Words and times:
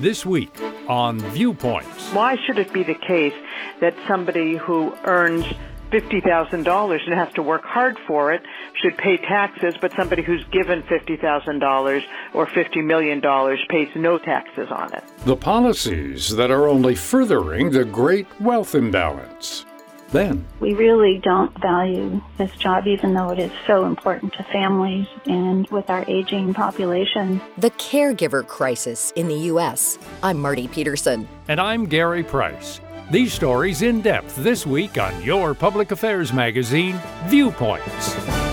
This 0.00 0.24
week 0.24 0.50
on 0.88 1.20
Viewpoints. 1.20 2.10
Why 2.14 2.38
should 2.46 2.58
it 2.58 2.72
be 2.72 2.82
the 2.82 2.94
case 2.94 3.34
that 3.82 3.94
somebody 4.08 4.56
who 4.56 4.94
earns 5.04 5.44
$50,000 5.92 7.04
and 7.04 7.14
has 7.14 7.30
to 7.34 7.42
work 7.42 7.64
hard 7.64 7.98
for 8.06 8.32
it 8.32 8.40
should 8.80 8.96
pay 8.96 9.18
taxes, 9.18 9.74
but 9.78 9.92
somebody 9.92 10.22
who's 10.22 10.42
given 10.44 10.82
$50,000 10.84 12.02
or 12.32 12.46
$50 12.46 12.82
million 12.82 13.20
pays 13.68 13.88
no 13.94 14.16
taxes 14.16 14.68
on 14.70 14.94
it? 14.94 15.04
The 15.26 15.36
policies 15.36 16.34
that 16.34 16.50
are 16.50 16.66
only 16.66 16.94
furthering 16.94 17.70
the 17.70 17.84
great 17.84 18.26
wealth 18.40 18.74
imbalance. 18.74 19.66
Then, 20.12 20.44
We 20.58 20.74
really 20.74 21.18
don't 21.22 21.56
value 21.60 22.20
this 22.36 22.50
job, 22.56 22.86
even 22.86 23.14
though 23.14 23.30
it 23.30 23.38
is 23.38 23.52
so 23.66 23.84
important 23.86 24.32
to 24.34 24.42
families 24.44 25.06
and 25.26 25.68
with 25.68 25.88
our 25.88 26.04
aging 26.08 26.52
population. 26.54 27.40
The 27.58 27.70
caregiver 27.72 28.46
crisis 28.46 29.12
in 29.14 29.28
the 29.28 29.38
U.S. 29.52 29.98
I'm 30.22 30.38
Marty 30.40 30.66
Peterson. 30.68 31.28
and 31.48 31.60
I'm 31.60 31.86
Gary 31.86 32.24
Price. 32.24 32.80
These 33.10 33.32
stories 33.32 33.82
in 33.82 34.02
depth 34.02 34.36
this 34.36 34.66
week 34.66 34.98
on 34.98 35.22
your 35.22 35.54
public 35.54 35.90
affairs 35.90 36.32
magazine, 36.32 37.00
Viewpoints. 37.26 38.49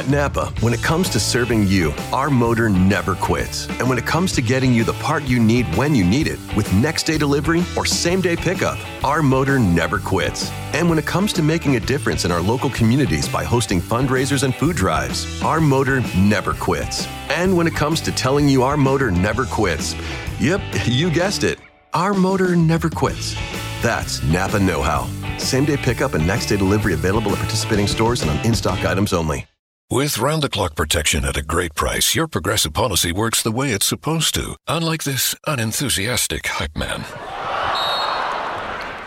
At 0.00 0.08
Napa, 0.08 0.46
when 0.60 0.72
it 0.72 0.82
comes 0.82 1.10
to 1.10 1.20
serving 1.20 1.66
you, 1.66 1.92
our 2.10 2.30
motor 2.30 2.70
never 2.70 3.14
quits. 3.14 3.68
And 3.68 3.86
when 3.86 3.98
it 3.98 4.06
comes 4.06 4.32
to 4.32 4.40
getting 4.40 4.72
you 4.72 4.82
the 4.82 4.94
part 4.94 5.24
you 5.24 5.38
need 5.38 5.66
when 5.76 5.94
you 5.94 6.06
need 6.06 6.26
it, 6.26 6.38
with 6.56 6.72
next 6.72 7.02
day 7.02 7.18
delivery 7.18 7.62
or 7.76 7.84
same 7.84 8.22
day 8.22 8.34
pickup, 8.34 8.78
our 9.04 9.20
motor 9.20 9.58
never 9.58 9.98
quits. 9.98 10.50
And 10.72 10.88
when 10.88 10.98
it 10.98 11.04
comes 11.04 11.34
to 11.34 11.42
making 11.42 11.76
a 11.76 11.80
difference 11.80 12.24
in 12.24 12.32
our 12.32 12.40
local 12.40 12.70
communities 12.70 13.28
by 13.28 13.44
hosting 13.44 13.78
fundraisers 13.78 14.42
and 14.42 14.54
food 14.54 14.74
drives, 14.74 15.42
our 15.42 15.60
motor 15.60 16.00
never 16.16 16.54
quits. 16.54 17.06
And 17.28 17.54
when 17.54 17.66
it 17.66 17.74
comes 17.74 18.00
to 18.00 18.10
telling 18.10 18.48
you 18.48 18.62
our 18.62 18.78
motor 18.78 19.10
never 19.10 19.44
quits, 19.44 19.94
yep, 20.40 20.62
you 20.86 21.10
guessed 21.10 21.44
it, 21.44 21.58
our 21.92 22.14
motor 22.14 22.56
never 22.56 22.88
quits. 22.88 23.34
That's 23.82 24.22
Napa 24.22 24.60
Know 24.60 24.80
How. 24.80 25.10
Same 25.36 25.66
day 25.66 25.76
pickup 25.76 26.14
and 26.14 26.26
next 26.26 26.46
day 26.46 26.56
delivery 26.56 26.94
available 26.94 27.32
at 27.32 27.38
participating 27.40 27.86
stores 27.86 28.22
and 28.22 28.30
on 28.30 28.46
in 28.46 28.54
stock 28.54 28.82
items 28.86 29.12
only. 29.12 29.49
With 29.92 30.20
round 30.20 30.44
the 30.44 30.48
clock 30.48 30.76
protection 30.76 31.24
at 31.24 31.36
a 31.36 31.42
great 31.42 31.74
price, 31.74 32.14
your 32.14 32.28
progressive 32.28 32.72
policy 32.72 33.10
works 33.10 33.42
the 33.42 33.50
way 33.50 33.72
it's 33.72 33.86
supposed 33.86 34.36
to, 34.36 34.54
unlike 34.68 35.02
this 35.02 35.34
unenthusiastic 35.48 36.46
hype 36.46 36.76
man. 36.76 37.00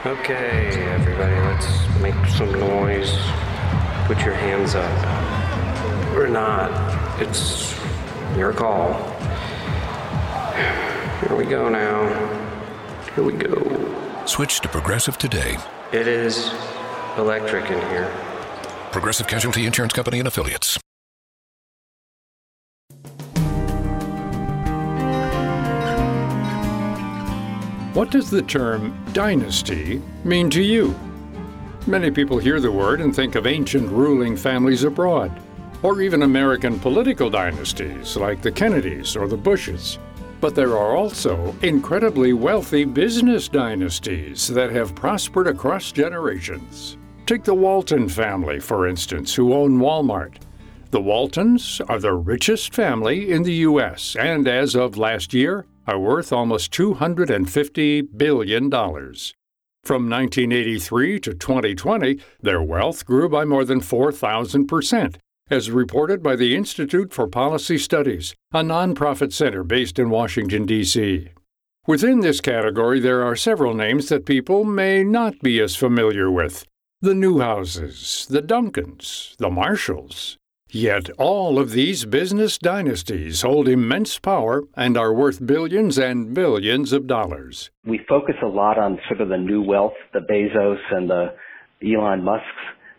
Okay, 0.06 0.84
everybody, 0.92 1.36
let's 1.48 2.02
make 2.02 2.30
some 2.36 2.52
noise. 2.59 3.09
Put 4.08 4.26
your 4.26 4.34
hands 4.34 4.76
up. 4.76 6.17
Or 6.17 6.28
not. 6.28 6.70
It's 7.22 7.80
your 8.36 8.52
call. 8.52 8.92
Here 11.22 11.38
we 11.38 11.45
go 11.45 11.70
now. 11.70 12.09
Here 13.16 13.23
we 13.23 13.31
go. 13.31 14.26
Switch 14.26 14.59
to 14.59 14.67
Progressive 14.67 15.17
today. 15.17 15.55
It 15.94 16.10
is 16.10 16.52
electric 17.17 17.71
in 17.71 17.80
here. 17.88 18.33
Progressive 18.93 19.26
Casualty 19.26 19.65
Insurance 19.65 19.92
Company 19.92 20.20
and 20.20 20.27
Affiliates. 20.27 20.80
What 27.95 28.11
does 28.11 28.30
the 28.30 28.43
term 28.43 28.95
dynasty 29.11 29.99
mean 30.23 30.52
to 30.52 30.61
you? 30.61 30.93
Many 31.87 32.11
people 32.11 32.37
hear 32.37 32.59
the 32.59 32.71
word 32.71 33.02
and 33.02 33.15
think 33.15 33.33
of 33.33 33.48
ancient 33.48 33.89
ruling 33.89 34.37
families 34.37 34.83
abroad, 34.83 35.32
or 35.82 35.99
even 35.99 36.21
American 36.21 36.80
political 36.80 37.32
dynasties 37.32 38.15
like 38.15 38.43
the 38.43 38.52
Kennedys 38.52 39.15
or 39.15 39.27
the 39.27 39.36
Bushes. 39.36 39.98
But 40.39 40.53
there 40.53 40.77
are 40.77 40.95
also 40.95 41.55
incredibly 41.64 42.33
wealthy 42.33 42.86
business 42.86 43.48
dynasties 43.48 44.48
that 44.49 44.70
have 44.70 44.93
prospered 44.93 45.48
across 45.48 45.92
generations. 45.92 46.98
Take 47.26 47.45
the 47.45 47.54
Walton 47.54 48.10
family, 48.10 48.60
for 48.60 48.86
instance, 48.86 49.34
who 49.34 49.54
own 49.54 49.80
Walmart. 49.80 50.36
The 50.92 51.02
Waltons 51.02 51.80
are 51.88 51.98
the 51.98 52.14
richest 52.14 52.76
family 52.76 53.32
in 53.32 53.44
the 53.44 53.54
U.S. 53.70 54.17
and, 54.17 54.45
as 54.45 54.76
of 54.76 54.98
last 54.98 55.33
year, 55.33 55.66
are 55.88 55.98
worth 55.98 56.33
almost 56.33 56.73
$250 56.73 58.08
billion. 58.17 58.70
From 58.70 60.10
1983 60.10 61.20
to 61.22 61.33
2020, 61.33 62.20
their 62.42 62.62
wealth 62.62 63.06
grew 63.06 63.30
by 63.30 63.45
more 63.45 63.64
than 63.64 63.80
4,000%, 63.80 65.16
as 65.50 65.72
reported 65.72 66.22
by 66.22 66.36
the 66.36 66.54
Institute 66.56 67.14
for 67.14 67.28
Policy 67.28 67.78
Studies, 67.78 68.36
a 68.52 68.62
nonprofit 68.64 69.32
center 69.32 69.64
based 69.64 69.98
in 69.98 70.10
Washington, 70.10 70.66
D.C. 70.66 71.30
Within 71.88 72.20
this 72.20 72.42
category, 72.42 73.00
there 73.00 73.23
are 73.23 73.38
several 73.38 73.73
names 73.73 74.10
that 74.10 74.26
people 74.26 74.66
may 74.66 75.06
not 75.06 75.39
be 75.39 75.62
as 75.62 75.76
familiar 75.78 76.30
with 76.30 76.66
the 77.03 77.14
Newhouses, 77.14 78.25
the 78.30 78.41
Duncans, 78.41 79.36
the 79.37 79.49
Marshalls. 79.49 80.37
Yet 80.69 81.09
all 81.17 81.59
of 81.59 81.71
these 81.71 82.05
business 82.05 82.58
dynasties 82.58 83.41
hold 83.41 83.67
immense 83.67 84.17
power 84.19 84.64
and 84.77 84.95
are 84.97 85.14
worth 85.14 85.45
billions 85.45 85.97
and 85.97 86.33
billions 86.33 86.93
of 86.93 87.05
dollars. 87.05 87.69
we 87.86 87.99
focus 88.08 88.36
a 88.41 88.47
lot 88.47 88.80
on 88.80 88.99
sort 89.09 89.19
of 89.19 89.27
the 89.27 89.37
new 89.37 89.61
wealth, 89.61 89.91
the 90.14 90.21
Bezos 90.21 90.80
and 90.91 91.09
the 91.09 91.33
Elon 91.86 92.23
Musks, 92.23 92.45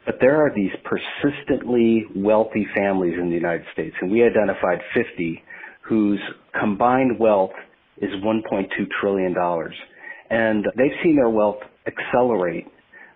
but 0.04 0.16
there 0.21 0.36
are 0.36 0.54
these 0.54 0.72
persistently 0.84 2.04
wealthy 2.15 2.66
families 2.76 3.15
in 3.19 3.31
the 3.31 3.34
United 3.34 3.65
States, 3.72 3.97
and 4.03 4.10
we 4.10 4.22
identified 4.22 4.81
50 4.92 5.42
whose 5.81 6.21
combined 6.60 7.19
wealth 7.19 7.56
is 8.03 8.10
1.2 8.22 8.69
trillion 9.00 9.32
dollars, 9.32 9.75
and 10.28 10.66
they've 10.76 10.98
seen 11.03 11.16
their 11.16 11.31
wealth 11.31 11.62
accelerate. 11.86 12.66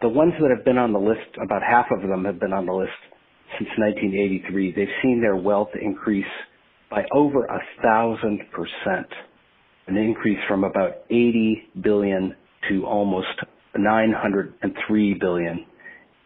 The 0.01 0.09
ones 0.09 0.33
that 0.41 0.51
have 0.51 0.65
been 0.65 0.79
on 0.79 0.93
the 0.93 1.01
list, 1.01 1.37
about 1.43 1.63
half 1.63 1.87
of 1.91 2.09
them 2.09 2.25
have 2.25 2.39
been 2.39 2.53
on 2.53 2.67
the 2.67 2.73
list 2.73 2.93
since 3.59 3.71
1983. 3.77 4.73
They've 4.73 4.87
seen 5.03 5.21
their 5.21 5.37
wealth 5.37 5.71
increase 5.81 6.25
by 6.91 7.05
over 7.13 7.45
a 7.47 7.61
thousand 7.83 8.41
percent 8.53 9.09
an 9.89 9.97
increase 9.97 10.39
from 10.47 10.65
about 10.65 10.99
80 11.11 11.71
billion 11.81 12.37
to 12.69 12.85
almost 12.85 13.41
903 13.77 15.15
billion 15.15 15.65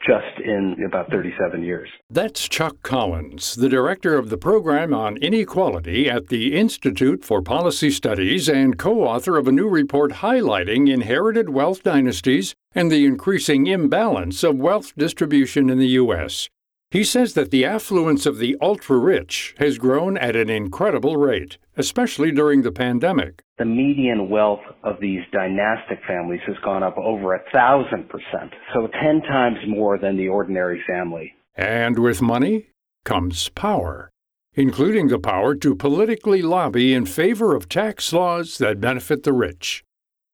just 0.05 0.45
in 0.45 0.77
about 0.85 1.09
37 1.11 1.63
years. 1.63 1.89
That's 2.11 2.49
Chuck 2.49 2.83
Collins, 2.83 3.55
the 3.55 3.69
director 3.69 4.19
of 4.19 4.31
the 4.31 4.37
program 4.37 4.93
on 4.93 5.17
inequality 5.19 6.11
at 6.11 6.27
the 6.27 6.57
Institute 6.59 7.25
for 7.25 7.41
Policy 7.41 7.91
Studies 7.91 8.49
and 8.49 8.77
co 8.77 9.05
author 9.05 9.39
of 9.39 9.47
a 9.47 9.53
new 9.53 9.69
report 9.69 10.15
highlighting 10.15 10.93
inherited 10.93 11.51
wealth 11.51 11.85
dynasties 11.85 12.57
and 12.75 12.91
the 12.91 13.07
increasing 13.07 13.67
imbalance 13.67 14.43
of 14.43 14.57
wealth 14.57 14.93
distribution 14.97 15.71
in 15.71 15.79
the 15.79 15.89
U.S. 15.89 16.49
He 16.93 17.05
says 17.05 17.33
that 17.33 17.51
the 17.51 17.65
affluence 17.65 18.27
of 18.27 18.37
the 18.37 18.55
ultra 18.61 18.99
rich 18.99 19.55
has 19.59 19.79
grown 19.79 20.19
at 20.19 20.37
an 20.37 20.51
incredible 20.51 21.17
rate, 21.17 21.57
especially 21.75 22.31
during 22.33 22.61
the 22.63 22.71
pandemic. 22.71 23.43
The 23.57 23.65
median 23.65 24.29
wealth 24.29 24.61
of 24.85 24.97
these 25.01 25.23
dynastic 25.33 26.01
families 26.07 26.43
has 26.47 26.57
gone 26.63 26.83
up 26.83 26.99
over 26.99 27.35
a 27.35 27.43
thousand 27.51 28.11
percent, 28.11 28.53
so 28.75 28.89
10 28.89 29.23
times 29.23 29.57
more 29.67 29.97
than 29.97 30.19
the 30.19 30.29
ordinary 30.29 30.83
family. 30.87 31.33
And 31.57 31.99
with 31.99 32.21
money 32.21 32.67
comes 33.05 33.49
power, 33.49 34.11
including 34.53 35.09
the 35.09 35.19
power 35.19 35.55
to 35.55 35.75
politically 35.75 36.43
lobby 36.43 36.93
in 36.93 37.07
favor 37.07 37.55
of 37.55 37.71
tax 37.71 38.13
laws 38.13 38.59
that 38.59 38.83
benefit 38.83 39.23
the 39.23 39.33
rich. 39.33 39.83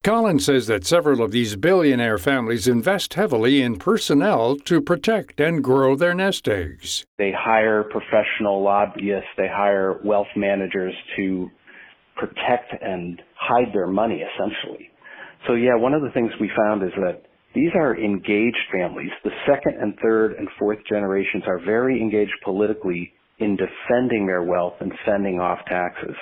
Collins 0.08 0.46
says 0.46 0.66
that 0.68 0.86
several 0.86 1.20
of 1.20 1.32
these 1.32 1.54
billionaire 1.56 2.16
families 2.16 2.66
invest 2.66 3.12
heavily 3.12 3.60
in 3.60 3.76
personnel 3.76 4.56
to 4.56 4.80
protect 4.80 5.38
and 5.38 5.62
grow 5.62 5.96
their 5.96 6.14
nest 6.14 6.48
eggs. 6.48 7.04
They 7.18 7.30
hire 7.36 7.82
professional 7.82 8.62
lobbyists, 8.62 9.28
they 9.36 9.48
hire 9.48 10.00
wealth 10.02 10.28
managers 10.34 10.94
to 11.16 11.50
protect 12.16 12.72
and 12.80 13.20
hide 13.34 13.74
their 13.74 13.86
money 13.86 14.22
essentially. 14.22 14.88
So 15.46 15.52
yeah, 15.52 15.76
one 15.76 15.92
of 15.92 16.00
the 16.00 16.10
things 16.14 16.30
we 16.40 16.50
found 16.56 16.82
is 16.84 16.92
that 16.96 17.24
these 17.54 17.72
are 17.74 17.94
engaged 17.94 18.56
families. 18.72 19.10
The 19.24 19.36
second 19.46 19.78
and 19.78 19.94
third 20.00 20.36
and 20.38 20.48
fourth 20.58 20.78
generations 20.88 21.42
are 21.46 21.58
very 21.58 22.00
engaged 22.00 22.32
politically 22.44 23.12
in 23.40 23.58
defending 23.58 24.26
their 24.26 24.42
wealth 24.42 24.74
and 24.80 24.92
fending 25.04 25.38
off 25.38 25.58
taxes. 25.68 26.16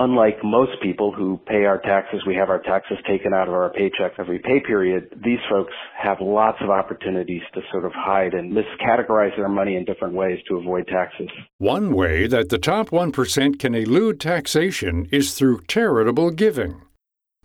Unlike 0.00 0.42
most 0.42 0.80
people 0.82 1.12
who 1.12 1.38
pay 1.46 1.66
our 1.66 1.78
taxes, 1.78 2.22
we 2.26 2.34
have 2.34 2.48
our 2.48 2.62
taxes 2.62 2.96
taken 3.06 3.34
out 3.34 3.48
of 3.48 3.52
our 3.52 3.68
paycheck 3.68 4.12
every 4.18 4.38
pay 4.38 4.58
period. 4.66 5.10
These 5.22 5.40
folks 5.50 5.74
have 6.02 6.22
lots 6.22 6.56
of 6.62 6.70
opportunities 6.70 7.42
to 7.52 7.60
sort 7.70 7.84
of 7.84 7.92
hide 7.94 8.32
and 8.32 8.50
miscategorize 8.50 9.36
their 9.36 9.50
money 9.50 9.76
in 9.76 9.84
different 9.84 10.14
ways 10.14 10.38
to 10.48 10.56
avoid 10.56 10.86
taxes. 10.86 11.28
One 11.58 11.92
way 11.92 12.26
that 12.28 12.48
the 12.48 12.56
top 12.56 12.88
1% 12.88 13.58
can 13.58 13.74
elude 13.74 14.20
taxation 14.20 15.06
is 15.12 15.34
through 15.34 15.64
charitable 15.68 16.30
giving. 16.30 16.80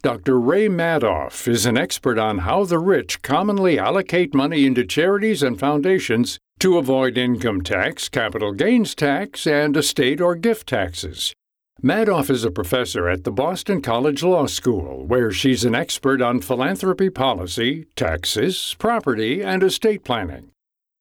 Dr. 0.01 0.39
Ray 0.39 0.69
Madoff 0.69 1.49
is 1.49 1.65
an 1.65 1.77
expert 1.77 2.17
on 2.17 2.37
how 2.37 2.63
the 2.63 2.79
rich 2.79 3.21
commonly 3.21 3.77
allocate 3.77 4.33
money 4.33 4.65
into 4.65 4.85
charities 4.85 5.43
and 5.43 5.59
foundations 5.59 6.39
to 6.59 6.77
avoid 6.77 7.17
income 7.17 7.63
tax, 7.63 8.07
capital 8.07 8.53
gains 8.53 8.95
tax, 8.95 9.45
and 9.45 9.75
estate 9.75 10.21
or 10.21 10.35
gift 10.35 10.69
taxes. 10.69 11.33
Madoff 11.83 12.29
is 12.29 12.45
a 12.45 12.51
professor 12.51 13.09
at 13.09 13.25
the 13.25 13.31
Boston 13.31 13.81
College 13.81 14.23
Law 14.23 14.45
School, 14.45 15.05
where 15.05 15.29
she's 15.29 15.65
an 15.65 15.75
expert 15.75 16.21
on 16.21 16.39
philanthropy 16.39 17.09
policy, 17.09 17.85
taxes, 17.97 18.75
property, 18.79 19.43
and 19.43 19.61
estate 19.61 20.05
planning. 20.05 20.51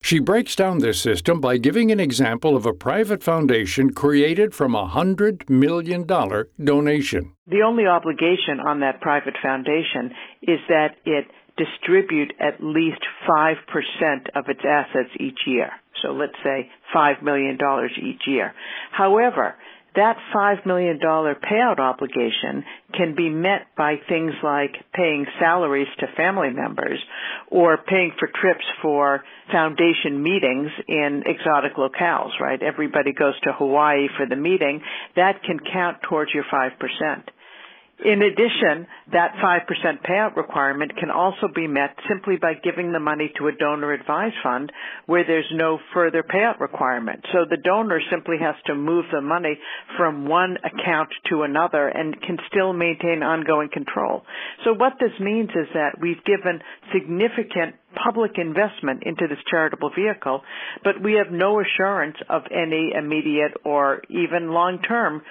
She 0.02 0.18
breaks 0.18 0.56
down 0.56 0.80
this 0.80 1.00
system 1.00 1.40
by 1.40 1.58
giving 1.58 1.92
an 1.92 2.00
example 2.00 2.56
of 2.56 2.66
a 2.66 2.74
private 2.74 3.22
foundation 3.22 3.94
created 3.94 4.52
from 4.52 4.74
a 4.74 4.88
$100 4.88 5.48
million 5.48 6.04
donation. 6.06 7.32
The 7.46 7.62
only 7.62 7.86
obligation 7.86 8.58
on 8.58 8.80
that 8.80 9.00
private 9.00 9.36
foundation 9.40 10.10
is 10.42 10.58
that 10.68 10.96
it 11.06 11.26
distribute 11.56 12.32
at 12.40 12.62
least 12.62 13.00
5% 13.28 13.56
of 14.34 14.48
its 14.48 14.60
assets 14.68 15.10
each 15.20 15.38
year. 15.46 15.70
So 16.02 16.10
let's 16.10 16.36
say 16.42 16.68
$5 16.94 17.22
million 17.22 17.56
each 18.02 18.22
year. 18.26 18.52
However, 18.90 19.54
that 19.94 20.16
$5 20.34 20.66
million 20.66 20.98
payout 20.98 21.78
obligation 21.78 22.64
can 22.92 23.14
be 23.14 23.28
met 23.28 23.68
by 23.76 23.96
things 24.08 24.32
like 24.42 24.74
paying 24.92 25.26
salaries 25.38 25.88
to 26.00 26.06
family 26.16 26.50
members 26.50 26.98
or 27.48 27.78
paying 27.78 28.12
for 28.18 28.28
trips 28.40 28.64
for 28.82 29.22
foundation 29.52 30.22
meetings 30.22 30.70
in 30.88 31.22
exotic 31.26 31.74
locales, 31.76 32.30
right? 32.40 32.62
Everybody 32.62 33.12
goes 33.12 33.38
to 33.44 33.52
Hawaii 33.52 34.08
for 34.16 34.26
the 34.26 34.36
meeting. 34.36 34.80
That 35.16 35.42
can 35.44 35.58
count 35.72 35.98
towards 36.08 36.32
your 36.34 36.44
5%. 36.52 36.70
In 38.02 38.22
addition, 38.22 38.88
that 39.12 39.34
5% 39.42 40.02
payout 40.02 40.36
requirement 40.36 40.96
can 40.98 41.10
also 41.10 41.46
be 41.54 41.68
met 41.68 41.94
simply 42.08 42.36
by 42.36 42.54
giving 42.54 42.90
the 42.92 42.98
money 42.98 43.32
to 43.38 43.46
a 43.46 43.52
donor 43.52 43.92
advised 43.92 44.34
fund 44.42 44.72
where 45.06 45.24
there's 45.24 45.50
no 45.52 45.78
further 45.92 46.24
payout 46.24 46.58
requirement. 46.58 47.24
So 47.32 47.44
the 47.48 47.56
donor 47.56 48.00
simply 48.10 48.36
has 48.40 48.56
to 48.66 48.74
move 48.74 49.04
the 49.12 49.20
money 49.20 49.56
from 49.96 50.26
one 50.26 50.56
account 50.64 51.08
to 51.30 51.42
another 51.42 51.86
and 51.86 52.20
can 52.20 52.36
still 52.50 52.72
maintain 52.72 53.22
ongoing 53.22 53.68
control. 53.72 54.22
So 54.64 54.72
what 54.72 54.94
this 54.98 55.12
means 55.20 55.50
is 55.50 55.68
that 55.74 55.92
we've 56.00 56.22
given 56.24 56.60
significant 56.92 57.76
public 58.04 58.32
investment 58.38 59.04
into 59.04 59.28
this 59.28 59.38
charitable 59.48 59.92
vehicle, 59.96 60.42
but 60.82 61.00
we 61.00 61.12
have 61.14 61.30
no 61.30 61.60
assurance 61.60 62.16
of 62.28 62.42
any 62.50 62.90
immediate 62.98 63.52
or 63.64 64.02
even 64.10 64.50
long-term 64.50 65.22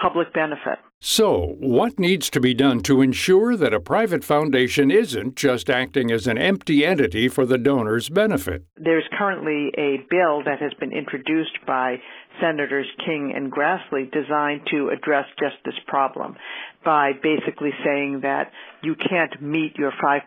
public 0.00 0.32
benefit. 0.32 0.78
So, 1.04 1.56
what 1.58 1.98
needs 1.98 2.30
to 2.30 2.38
be 2.38 2.54
done 2.54 2.78
to 2.82 3.02
ensure 3.02 3.56
that 3.56 3.74
a 3.74 3.80
private 3.80 4.22
foundation 4.22 4.92
isn't 4.92 5.34
just 5.34 5.68
acting 5.68 6.12
as 6.12 6.28
an 6.28 6.38
empty 6.38 6.86
entity 6.86 7.26
for 7.26 7.44
the 7.44 7.58
donor's 7.58 8.08
benefit? 8.08 8.62
There's 8.76 9.08
currently 9.18 9.72
a 9.76 9.96
bill 10.08 10.44
that 10.44 10.60
has 10.60 10.72
been 10.74 10.92
introduced 10.92 11.58
by 11.66 11.96
Senators 12.40 12.86
King 13.04 13.32
and 13.34 13.52
Grassley 13.52 14.10
designed 14.10 14.62
to 14.70 14.90
address 14.90 15.26
just 15.38 15.56
this 15.64 15.78
problem 15.86 16.36
by 16.84 17.12
basically 17.22 17.70
saying 17.84 18.20
that 18.22 18.50
you 18.82 18.94
can't 18.94 19.40
meet 19.40 19.76
your 19.76 19.92
5% 20.02 20.20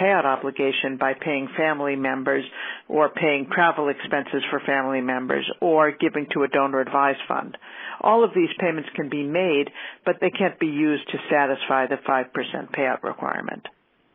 payout 0.00 0.24
obligation 0.24 0.96
by 0.98 1.12
paying 1.14 1.48
family 1.56 1.96
members 1.96 2.44
or 2.88 3.10
paying 3.10 3.48
travel 3.52 3.88
expenses 3.88 4.42
for 4.50 4.60
family 4.60 5.00
members 5.00 5.48
or 5.60 5.92
giving 5.92 6.26
to 6.32 6.44
a 6.44 6.48
donor 6.48 6.80
advised 6.80 7.20
fund. 7.28 7.56
All 8.00 8.24
of 8.24 8.30
these 8.34 8.50
payments 8.58 8.88
can 8.94 9.08
be 9.08 9.24
made, 9.24 9.70
but 10.04 10.16
they 10.20 10.30
can't 10.30 10.58
be 10.58 10.66
used 10.66 11.06
to 11.10 11.18
satisfy 11.30 11.86
the 11.86 11.96
5% 12.08 12.30
payout 12.72 13.02
requirement. 13.02 13.66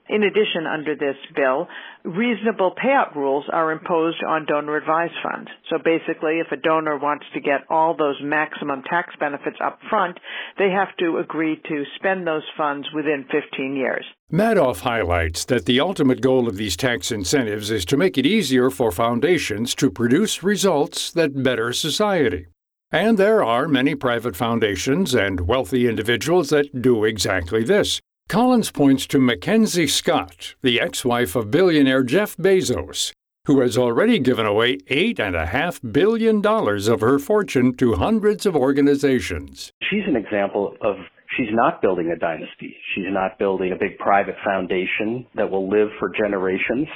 In 0.09 0.23
addition, 0.23 0.67
under 0.67 0.95
this 0.95 1.15
bill, 1.33 1.67
reasonable 2.03 2.75
payout 2.75 3.15
rules 3.15 3.45
are 3.51 3.71
imposed 3.71 4.21
on 4.21 4.45
donor 4.45 4.75
advised 4.75 5.13
funds. 5.23 5.49
So 5.69 5.77
basically, 5.77 6.39
if 6.39 6.51
a 6.51 6.57
donor 6.57 6.97
wants 6.97 7.25
to 7.33 7.39
get 7.39 7.61
all 7.69 7.95
those 7.95 8.17
maximum 8.21 8.83
tax 8.83 9.15
benefits 9.17 9.57
up 9.63 9.79
front, 9.89 10.19
they 10.57 10.69
have 10.71 10.95
to 10.97 11.19
agree 11.19 11.55
to 11.69 11.83
spend 11.95 12.27
those 12.27 12.43
funds 12.57 12.87
within 12.93 13.25
15 13.31 13.77
years. 13.77 14.05
Madoff 14.31 14.81
highlights 14.81 15.45
that 15.45 15.65
the 15.65 15.79
ultimate 15.79 16.19
goal 16.19 16.49
of 16.49 16.57
these 16.57 16.75
tax 16.75 17.09
incentives 17.09 17.71
is 17.71 17.85
to 17.85 17.95
make 17.95 18.17
it 18.17 18.25
easier 18.25 18.69
for 18.69 18.91
foundations 18.91 19.73
to 19.75 19.89
produce 19.89 20.43
results 20.43 21.11
that 21.11 21.43
better 21.43 21.71
society. 21.71 22.47
And 22.91 23.17
there 23.17 23.43
are 23.43 23.67
many 23.67 23.95
private 23.95 24.35
foundations 24.35 25.15
and 25.15 25.47
wealthy 25.47 25.87
individuals 25.87 26.49
that 26.49 26.81
do 26.81 27.05
exactly 27.05 27.63
this. 27.63 28.01
Collins 28.33 28.71
points 28.71 29.05
to 29.05 29.19
Mackenzie 29.19 29.85
Scott, 29.85 30.55
the 30.63 30.81
ex 30.81 31.05
wife 31.05 31.35
of 31.35 31.51
billionaire 31.51 32.03
Jeff 32.03 32.35
Bezos, 32.35 33.11
who 33.45 33.61
has 33.61 33.77
already 33.77 34.17
given 34.17 34.45
away 34.45 34.77
$8.5 34.89 35.93
billion 35.93 36.43
of 36.43 37.01
her 37.01 37.19
fortune 37.19 37.75
to 37.75 37.93
hundreds 37.93 38.47
of 38.47 38.55
organizations. 38.55 39.71
She's 39.87 40.07
an 40.07 40.15
example 40.15 40.75
of 40.81 40.95
she's 41.37 41.51
not 41.51 41.79
building 41.81 42.11
a 42.11 42.17
dynasty. 42.17 42.75
She's 42.95 43.05
not 43.09 43.37
building 43.37 43.71
a 43.71 43.75
big 43.75 43.99
private 43.99 44.35
foundation 44.43 45.27
that 45.35 45.51
will 45.51 45.69
live 45.69 45.89
for 45.99 46.09
generations. 46.09 46.87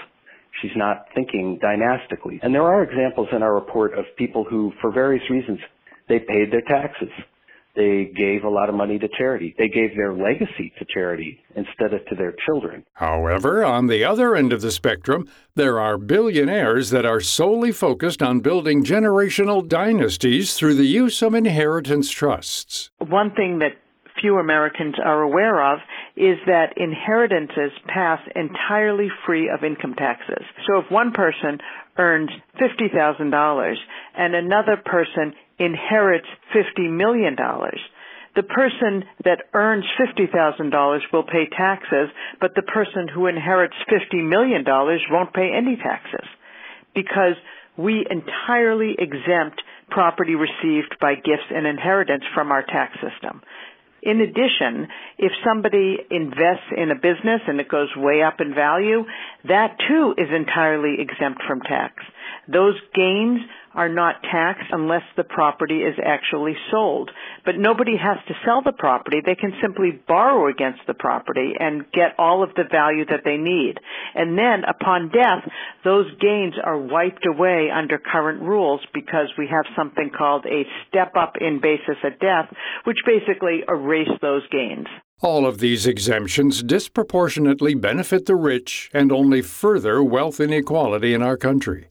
She's 0.62 0.76
not 0.76 1.06
thinking 1.14 1.60
dynastically. 1.62 2.40
And 2.42 2.56
there 2.56 2.64
are 2.64 2.82
examples 2.82 3.28
in 3.32 3.44
our 3.44 3.54
report 3.54 3.94
of 3.94 4.06
people 4.18 4.44
who, 4.44 4.74
for 4.82 4.92
various 4.92 5.30
reasons, 5.30 5.60
they 6.10 6.18
paid 6.18 6.52
their 6.52 6.64
taxes. 6.68 7.10
They 7.78 8.12
gave 8.16 8.44
a 8.44 8.50
lot 8.50 8.70
of 8.70 8.76
money 8.76 8.98
to 8.98 9.08
charity. 9.08 9.54
They 9.56 9.70
gave 9.70 9.96
their 9.96 10.12
legacy 10.12 10.74
to 10.80 10.86
charity 10.92 11.40
instead 11.56 11.94
of 11.94 12.04
to 12.08 12.16
their 12.16 12.34
children. 12.44 12.84
However, 12.94 13.64
on 13.64 13.86
the 13.86 14.04
other 14.04 14.36
end 14.36 14.52
of 14.52 14.62
the 14.62 14.72
spectrum, 14.72 15.30
there 15.54 15.80
are 15.80 16.00
billionaires 16.00 16.90
that 16.90 17.06
are 17.06 17.22
solely 17.22 17.72
focused 17.72 18.24
on 18.24 18.40
building 18.40 18.84
generational 18.84 19.66
dynasties 19.66 20.56
through 20.56 20.74
the 20.74 20.88
use 20.88 21.22
of 21.22 21.36
inheritance 21.36 22.10
trusts. 22.10 22.90
One 22.98 23.30
thing 23.36 23.60
that 23.60 23.78
few 24.20 24.38
Americans 24.40 24.96
are 25.04 25.22
aware 25.22 25.74
of 25.74 25.78
is 26.16 26.38
that 26.48 26.74
inheritances 26.78 27.72
pass 27.86 28.20
entirely 28.36 29.10
free 29.26 29.50
of 29.50 29.64
income 29.64 29.94
taxes. 29.94 30.44
So 30.66 30.80
if 30.80 30.90
one 30.90 31.12
person 31.12 31.60
earns 31.98 32.32
$50,000 32.60 33.76
and 34.18 34.36
another 34.36 34.78
person 34.84 35.34
inherits 35.60 36.28
$50 36.56 36.92
million, 36.92 37.36
the 38.36 38.44
person 38.44 39.04
that 39.26 39.50
earns 39.54 39.86
$50,000 40.00 41.00
will 41.12 41.24
pay 41.24 41.50
taxes, 41.56 42.10
but 42.40 42.52
the 42.56 42.62
person 42.62 43.08
who 43.14 43.26
inherits 43.28 43.74
$50 43.90 44.28
million 44.28 44.64
won't 45.10 45.34
pay 45.34 45.50
any 45.56 45.76
taxes 45.76 46.28
because 46.94 47.34
we 47.78 48.06
entirely 48.10 48.96
exempt 48.98 49.62
property 49.90 50.36
received 50.36 50.96
by 51.02 51.16
gifts 51.16 51.50
and 51.50 51.66
inheritance 51.66 52.24
from 52.34 52.52
our 52.52 52.64
tax 52.64 52.94
system. 53.02 53.42
In 54.04 54.22
addition, 54.22 54.88
if 55.18 55.32
somebody 55.44 55.98
invests 56.12 56.70
in 56.76 56.92
a 56.92 56.96
business 56.96 57.42
and 57.48 57.60
it 57.60 57.68
goes 57.68 57.90
way 57.96 58.22
up 58.22 58.40
in 58.40 58.54
value, 58.54 59.04
that 59.48 59.78
too 59.88 60.14
is 60.18 60.28
entirely 60.34 60.98
exempt 61.00 61.42
from 61.48 61.62
tax. 61.62 61.94
Those 62.48 62.76
gains 62.94 63.40
are 63.78 63.90
not 63.90 64.24
taxed 64.24 64.70
unless 64.72 65.04
the 65.16 65.24
property 65.24 65.82
is 65.82 65.96
actually 66.04 66.56
sold. 66.72 67.12
But 67.46 67.58
nobody 67.58 67.96
has 67.96 68.18
to 68.28 68.34
sell 68.44 68.62
the 68.64 68.72
property. 68.72 69.18
They 69.24 69.36
can 69.36 69.54
simply 69.62 69.92
borrow 70.08 70.50
against 70.50 70.82
the 70.88 70.96
property 70.96 71.54
and 71.60 71.92
get 71.92 72.18
all 72.18 72.44
of 72.44 72.56
the 72.56 72.64
value 72.70 73.06
that 73.06 73.22
they 73.24 73.38
need. 73.38 73.76
And 74.16 74.38
then 74.38 74.64
upon 74.68 75.10
death, 75.10 75.48
those 75.84 76.08
gains 76.20 76.56
are 76.64 76.80
wiped 76.80 77.28
away 77.28 77.70
under 77.70 78.00
current 78.00 78.42
rules 78.42 78.82
because 78.94 79.28
we 79.38 79.48
have 79.52 79.66
something 79.76 80.10
called 80.18 80.46
a 80.48 80.64
step 80.88 81.14
up 81.16 81.36
in 81.40 81.62
basis 81.62 81.98
at 82.04 82.20
death, 82.20 82.50
which 82.86 82.98
basically 83.06 83.62
erase 83.68 84.10
those 84.22 84.48
gains. 84.50 84.88
All 85.22 85.46
of 85.46 85.60
these 85.60 85.86
exemptions 85.86 86.64
disproportionately 86.64 87.76
benefit 87.76 88.26
the 88.26 88.36
rich 88.36 88.90
and 88.94 89.12
only 89.12 89.42
further 89.42 90.04
wealth 90.04 90.40
inequality 90.40 91.14
in 91.14 91.22
our 91.22 91.38
country. 91.38 91.90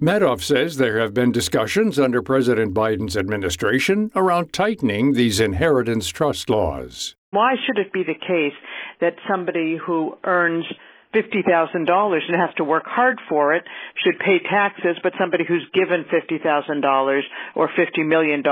Madoff 0.00 0.42
says 0.42 0.76
there 0.76 0.98
have 0.98 1.14
been 1.14 1.32
discussions 1.32 1.98
under 1.98 2.20
President 2.20 2.74
Biden's 2.74 3.16
administration 3.16 4.10
around 4.14 4.52
tightening 4.52 5.14
these 5.14 5.40
inheritance 5.40 6.08
trust 6.08 6.50
laws. 6.50 7.16
Why 7.30 7.54
should 7.64 7.78
it 7.78 7.94
be 7.94 8.02
the 8.02 8.12
case 8.12 8.52
that 9.00 9.16
somebody 9.26 9.78
who 9.78 10.18
earns 10.24 10.66
$50,000 11.14 12.18
and 12.28 12.36
has 12.36 12.54
to 12.58 12.64
work 12.64 12.82
hard 12.84 13.18
for 13.26 13.54
it 13.54 13.64
should 14.04 14.18
pay 14.18 14.38
taxes, 14.38 14.98
but 15.02 15.14
somebody 15.18 15.44
who's 15.48 15.66
given 15.72 16.04
$50,000 16.12 17.22
or 17.54 17.68
$50 17.68 18.06
million 18.06 18.42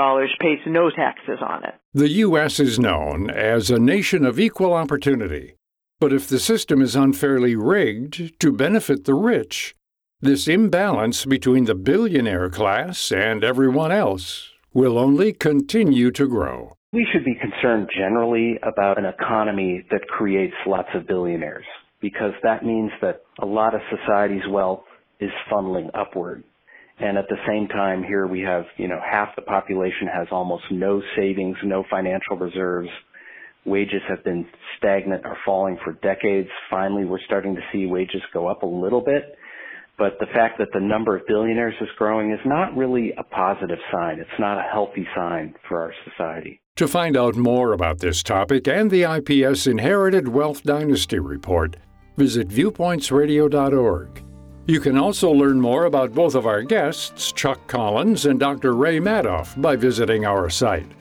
pays 0.41 0.59
no 0.65 0.89
taxes 0.89 1.37
on 1.47 1.63
it. 1.63 1.75
The 1.93 2.09
U.S. 2.09 2.59
is 2.59 2.79
known 2.79 3.29
as 3.29 3.69
a 3.69 3.77
nation 3.77 4.25
of 4.25 4.39
equal 4.39 4.73
opportunity. 4.73 5.57
But 5.99 6.11
if 6.11 6.27
the 6.27 6.39
system 6.39 6.81
is 6.81 6.95
unfairly 6.95 7.55
rigged 7.55 8.39
to 8.39 8.51
benefit 8.51 9.05
the 9.05 9.13
rich, 9.13 9.74
this 10.25 10.47
imbalance 10.47 11.23
between 11.25 11.65
the 11.65 11.75
billionaire 11.75 12.49
class 12.49 13.11
and 13.11 13.43
everyone 13.43 13.91
else 13.91 14.51
will 14.73 14.97
only 14.97 15.31
continue 15.31 16.11
to 16.11 16.27
grow. 16.27 16.75
We 16.91 17.07
should 17.11 17.23
be 17.23 17.35
concerned 17.35 17.89
generally 17.95 18.57
about 18.63 18.97
an 18.97 19.05
economy 19.05 19.85
that 19.91 20.07
creates 20.07 20.55
lots 20.65 20.89
of 20.95 21.07
billionaires 21.07 21.65
because 22.01 22.33
that 22.43 22.65
means 22.65 22.91
that 23.01 23.21
a 23.39 23.45
lot 23.45 23.75
of 23.75 23.81
society's 23.89 24.47
wealth 24.49 24.83
is 25.19 25.31
funneling 25.51 25.89
upward. 25.93 26.43
And 26.99 27.17
at 27.17 27.27
the 27.29 27.37
same 27.47 27.67
time, 27.67 28.03
here 28.03 28.25
we 28.25 28.41
have, 28.41 28.65
you 28.77 28.87
know, 28.87 28.99
half 29.03 29.35
the 29.35 29.41
population 29.41 30.07
has 30.07 30.27
almost 30.31 30.63
no 30.71 31.01
savings, 31.15 31.57
no 31.63 31.83
financial 31.89 32.37
reserves. 32.37 32.89
Wages 33.65 34.01
have 34.07 34.23
been 34.23 34.47
stagnant 34.77 35.23
or 35.25 35.37
falling 35.45 35.77
for 35.83 35.93
decades. 35.93 36.49
Finally, 36.69 37.05
we're 37.05 37.19
starting 37.25 37.55
to 37.55 37.61
see 37.71 37.85
wages 37.85 38.21
go 38.33 38.47
up 38.47 38.63
a 38.63 38.67
little 38.67 39.01
bit. 39.01 39.37
But 39.97 40.19
the 40.19 40.25
fact 40.27 40.57
that 40.57 40.73
the 40.73 40.79
number 40.79 41.15
of 41.15 41.25
billionaires 41.25 41.75
is 41.79 41.87
growing 41.97 42.31
is 42.31 42.39
not 42.45 42.75
really 42.75 43.13
a 43.17 43.23
positive 43.23 43.79
sign. 43.91 44.19
It's 44.19 44.39
not 44.39 44.57
a 44.57 44.69
healthy 44.69 45.07
sign 45.15 45.55
for 45.67 45.81
our 45.81 45.93
society. 46.03 46.59
To 46.75 46.87
find 46.87 47.15
out 47.15 47.37
more 47.37 47.71
about 47.71 47.99
this 47.99 48.21
topic 48.21 48.67
and 48.67 48.91
the 48.91 49.03
IPS 49.03 49.67
Inherited 49.67 50.27
Wealth 50.27 50.63
Dynasty 50.63 51.19
Report, 51.19 51.77
visit 52.17 52.49
viewpointsradio.org. 52.49 54.21
You 54.67 54.79
can 54.79 54.97
also 54.97 55.31
learn 55.31 55.61
more 55.61 55.85
about 55.85 56.13
both 56.13 56.35
of 56.35 56.45
our 56.45 56.63
guests, 56.63 57.31
Chuck 57.31 57.65
Collins 57.67 58.25
and 58.25 58.39
Dr. 58.39 58.73
Ray 58.73 58.99
Madoff, 58.99 59.59
by 59.61 59.75
visiting 59.75 60.25
our 60.25 60.49
site. 60.49 60.91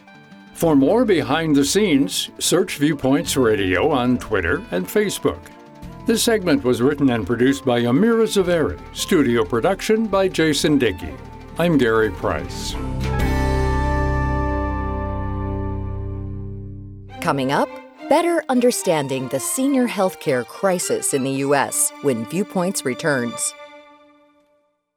For 0.53 0.77
more 0.77 1.05
behind 1.05 1.57
the 1.57 1.65
scenes, 1.65 2.31
search 2.39 2.77
Viewpoints 2.77 3.37
Radio 3.37 3.91
on 3.91 4.19
Twitter 4.19 4.63
and 4.71 4.87
Facebook. 4.87 5.41
This 6.07 6.23
segment 6.23 6.63
was 6.65 6.83
written 6.83 7.09
and 7.09 7.27
produced 7.27 7.65
by 7.65 7.81
Amira 7.81 8.27
Zaveri, 8.27 8.79
studio 8.95 9.43
production 9.43 10.07
by 10.07 10.29
Jason 10.29 10.77
Dickey. 10.77 11.15
I'm 11.59 11.79
Gary 11.79 12.11
Price. 12.11 12.75
Coming 17.23 17.53
up, 17.53 17.71
better 18.11 18.45
understanding 18.51 19.29
the 19.29 19.41
senior 19.41 19.89
healthcare 19.89 20.47
crisis 20.47 21.15
in 21.15 21.25
the 21.25 21.31
U.S. 21.47 21.91
when 22.03 22.27
Viewpoints 22.27 22.85
returns. 22.85 23.55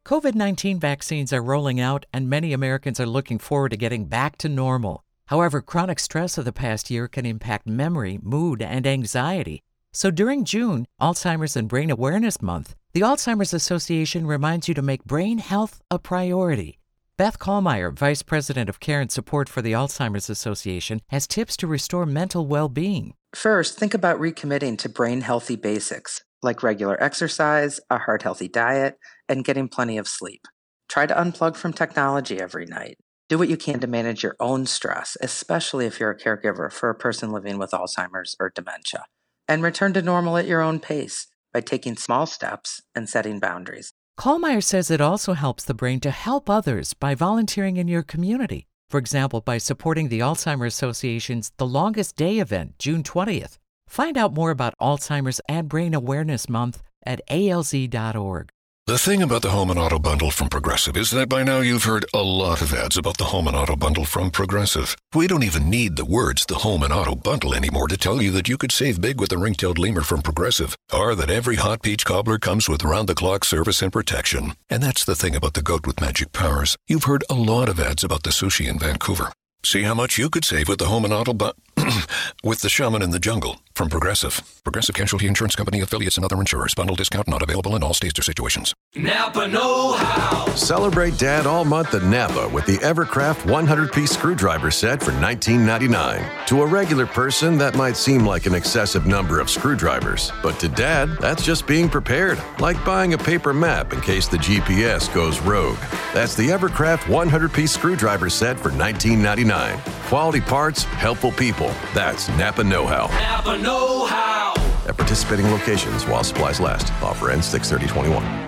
COVID 0.06 0.36
19 0.36 0.78
vaccines 0.78 1.32
are 1.32 1.42
rolling 1.42 1.80
out, 1.80 2.06
and 2.12 2.30
many 2.30 2.52
Americans 2.52 3.00
are 3.00 3.06
looking 3.06 3.40
forward 3.40 3.70
to 3.70 3.78
getting 3.78 4.08
back 4.08 4.38
to 4.40 4.50
normal. 4.50 5.06
However, 5.28 5.62
chronic 5.62 6.02
stress 6.02 6.38
of 6.38 6.44
the 6.44 6.52
past 6.52 6.92
year 6.92 7.08
can 7.08 7.26
impact 7.26 7.66
memory, 7.66 8.20
mood, 8.22 8.62
and 8.62 8.86
anxiety. 8.86 9.64
So 9.98 10.12
during 10.12 10.46
June, 10.46 10.86
Alzheimer's 11.02 11.56
and 11.56 11.68
Brain 11.68 11.90
Awareness 11.90 12.40
Month, 12.40 12.76
the 12.94 13.02
Alzheimer's 13.02 13.52
Association 13.52 14.28
reminds 14.28 14.68
you 14.68 14.76
to 14.76 14.84
make 14.84 15.06
brain 15.06 15.40
health 15.40 15.82
a 15.90 15.98
priority. 15.98 16.78
Beth 17.18 17.40
Kallmeyer, 17.40 17.92
Vice 17.92 18.22
President 18.22 18.70
of 18.70 18.80
Care 18.80 19.02
and 19.02 19.12
Support 19.12 19.50
for 19.50 19.64
the 19.64 19.72
Alzheimer's 19.72 20.30
Association, 20.30 21.02
has 21.08 21.26
tips 21.26 21.58
to 21.58 21.66
restore 21.66 22.06
mental 22.06 22.46
well 22.46 22.70
being. 22.70 23.16
First, 23.34 23.80
think 23.80 23.96
about 23.96 24.20
recommitting 24.20 24.78
to 24.78 24.88
brain 24.88 25.22
healthy 25.22 25.56
basics 25.56 26.24
like 26.44 26.62
regular 26.62 27.02
exercise, 27.02 27.80
a 27.90 27.98
heart 27.98 28.22
healthy 28.22 28.48
diet, 28.48 29.00
and 29.28 29.44
getting 29.44 29.68
plenty 29.68 29.98
of 29.98 30.08
sleep. 30.08 30.46
Try 30.88 31.08
to 31.08 31.16
unplug 31.16 31.56
from 31.56 31.74
technology 31.74 32.40
every 32.40 32.68
night. 32.68 33.00
Do 33.30 33.40
what 33.40 33.50
you 33.50 33.58
can 33.58 33.80
to 33.80 33.88
manage 33.88 34.22
your 34.22 34.36
own 34.40 34.68
stress, 34.68 35.18
especially 35.24 35.88
if 35.88 36.00
you're 36.00 36.12
a 36.12 36.20
caregiver 36.20 36.72
for 36.72 36.92
a 36.92 36.96
person 36.96 37.32
living 37.32 37.58
with 37.58 37.72
Alzheimer's 37.72 38.36
or 38.40 38.52
dementia. 38.54 39.06
And 39.48 39.64
return 39.64 39.94
to 39.94 40.02
normal 40.02 40.38
at 40.38 40.48
your 40.48 40.62
own 40.62 40.80
pace 40.80 41.28
by 41.54 41.62
taking 41.62 41.96
small 41.96 42.26
steps 42.26 42.82
and 42.94 43.08
setting 43.08 43.40
boundaries. 43.40 43.94
Kallmeyer 44.20 44.64
says 44.64 44.90
it 44.90 45.00
also 45.00 45.34
helps 45.34 45.64
the 45.64 45.74
brain 45.74 46.00
to 46.02 46.12
help 46.12 46.50
others 46.50 46.94
by 46.94 47.16
volunteering 47.16 47.78
in 47.78 47.88
your 47.88 48.04
community. 48.04 48.68
For 48.90 48.98
example, 48.98 49.42
by 49.42 49.58
supporting 49.58 50.10
the 50.10 50.20
Alzheimer's 50.20 50.74
Association's 50.74 51.52
The 51.58 51.68
Longest 51.68 52.16
Day 52.16 52.40
event, 52.40 52.80
June 52.80 53.04
20th. 53.04 53.58
Find 53.88 54.18
out 54.18 54.34
more 54.34 54.52
about 54.52 54.74
Alzheimer's 54.82 55.42
and 55.48 55.70
Brain 55.70 55.94
Awareness 55.94 56.50
Month 56.50 56.82
at 57.06 57.22
alz.org. 57.30 58.50
The 58.88 58.98
thing 58.98 59.22
about 59.22 59.42
the 59.42 59.50
Home 59.50 59.70
and 59.70 59.78
Auto 59.78 60.00
Bundle 60.00 60.32
from 60.32 60.48
Progressive 60.48 60.96
is 60.96 61.12
that 61.12 61.28
by 61.28 61.44
now 61.44 61.60
you've 61.60 61.84
heard 61.84 62.06
a 62.14 62.24
lot 62.24 62.62
of 62.62 62.74
ads 62.74 62.96
about 62.96 63.18
the 63.18 63.26
Home 63.26 63.50
and 63.50 63.58
Auto 63.58 63.76
Bundle 63.76 64.06
from 64.06 64.32
Progressive. 64.32 64.96
We 65.14 65.28
don't 65.28 65.44
even 65.44 65.70
need 65.70 65.98
the 65.98 66.06
words 66.06 66.46
the 66.46 66.60
Home 66.60 66.84
and 66.84 66.94
Auto 66.94 67.14
Bundle 67.14 67.54
anymore 67.54 67.90
to 67.90 67.98
tell 67.98 68.22
you 68.22 68.32
that 68.32 68.48
you 68.48 68.58
could 68.58 68.72
save 68.72 69.02
big 69.02 69.20
with 69.20 69.32
the 69.32 69.38
ring-tailed 69.38 69.78
lemur 69.78 70.04
from 70.04 70.22
Progressive, 70.22 70.74
or 70.94 71.16
that 71.16 71.30
every 71.30 71.58
hot 71.58 71.82
peach 71.82 72.06
cobbler 72.06 72.38
comes 72.38 72.70
with 72.70 72.86
round-the-clock 72.86 73.44
service 73.44 73.82
and 73.82 73.92
protection. 73.92 74.54
And 74.70 74.82
that's 74.82 75.04
the 75.04 75.16
thing 75.16 75.36
about 75.36 75.56
the 75.56 75.62
goat 75.62 75.86
with 75.86 76.00
magic 76.00 76.32
powers. 76.32 76.78
You've 76.88 77.04
heard 77.12 77.26
a 77.30 77.36
lot 77.36 77.68
of 77.68 77.82
ads 77.82 78.06
about 78.06 78.24
the 78.24 78.30
sushi 78.30 78.70
in 78.70 78.80
Vancouver. 78.80 79.34
See 79.64 79.82
how 79.82 79.96
much 79.96 80.18
you 80.18 80.30
could 80.30 80.46
save 80.46 80.70
with 80.70 80.80
the 80.80 80.86
Home 80.86 81.04
and 81.04 81.14
Auto 81.14 81.34
Bundle 81.34 81.58
with 82.44 82.62
the 82.62 82.70
Shaman 82.70 83.02
in 83.02 83.12
the 83.12 83.20
Jungle 83.20 83.60
from 83.74 83.90
Progressive. 83.90 84.42
Progressive 84.64 84.96
Casualty 84.96 85.28
Insurance 85.28 85.56
Company 85.56 85.82
affiliates 85.82 86.18
and 86.18 86.26
other 86.26 86.36
insurers. 86.38 86.74
Bundle 86.74 86.96
discount 86.96 87.28
not 87.28 87.42
available 87.42 87.76
in 87.76 87.84
all 87.84 87.94
states 87.94 88.20
or 88.20 88.24
situations. 88.24 88.74
Napa 88.96 89.48
Know 89.48 89.94
How. 89.94 90.48
Celebrate 90.56 91.18
Dad 91.18 91.46
all 91.46 91.64
month 91.64 91.94
at 91.94 92.04
Napa 92.04 92.50
with 92.50 92.66
the 92.66 92.78
Evercraft 92.78 93.50
100 93.50 93.92
piece 93.94 94.12
screwdriver 94.12 94.72
set 94.72 95.02
for 95.02 95.12
$19.99. 95.12 96.48
To 96.48 96.64
a 96.64 96.66
regular 96.66 97.06
person, 97.06 97.58
that 97.60 97.76
might 97.76 97.96
seem 97.96 98.26
like 98.26 98.48
an 98.48 98.56
excessive 98.56 99.06
number 99.06 99.40
of 99.40 99.50
screwdrivers, 99.50 100.32
but 100.42 100.60
to 100.60 100.68
Dad, 100.68 101.10
that's 101.20 101.46
just 101.46 101.68
being 101.68 101.88
prepared, 101.88 102.42
like 102.60 102.84
buying 102.84 103.14
a 103.14 103.18
paper 103.18 103.54
map 103.54 103.94
in 103.94 104.02
case 104.02 104.28
the 104.28 104.38
GPS 104.38 105.14
goes 105.14 105.40
rogue. 105.42 105.78
That's 106.14 106.36
the 106.36 106.50
Evercraft 106.50 107.08
100 107.08 107.54
piece 107.54 107.72
screwdriver 107.72 108.30
set 108.30 108.60
for 108.60 108.72
$19.99. 108.72 109.80
Quality 110.08 110.42
parts, 110.42 110.84
helpful 110.84 111.32
people. 111.32 111.67
That's 111.94 112.30
Napa 112.30 112.64
Know 112.64 112.86
How. 112.86 113.08
Napa 113.08 113.58
Know 113.62 114.06
How. 114.06 114.54
At 114.88 114.98
participating 114.98 115.50
locations 115.52 116.06
while 116.06 116.24
supplies 116.24 116.60
last. 116.60 116.92
Offer 117.04 117.32
ends 117.32 117.48
63021. 117.48 118.48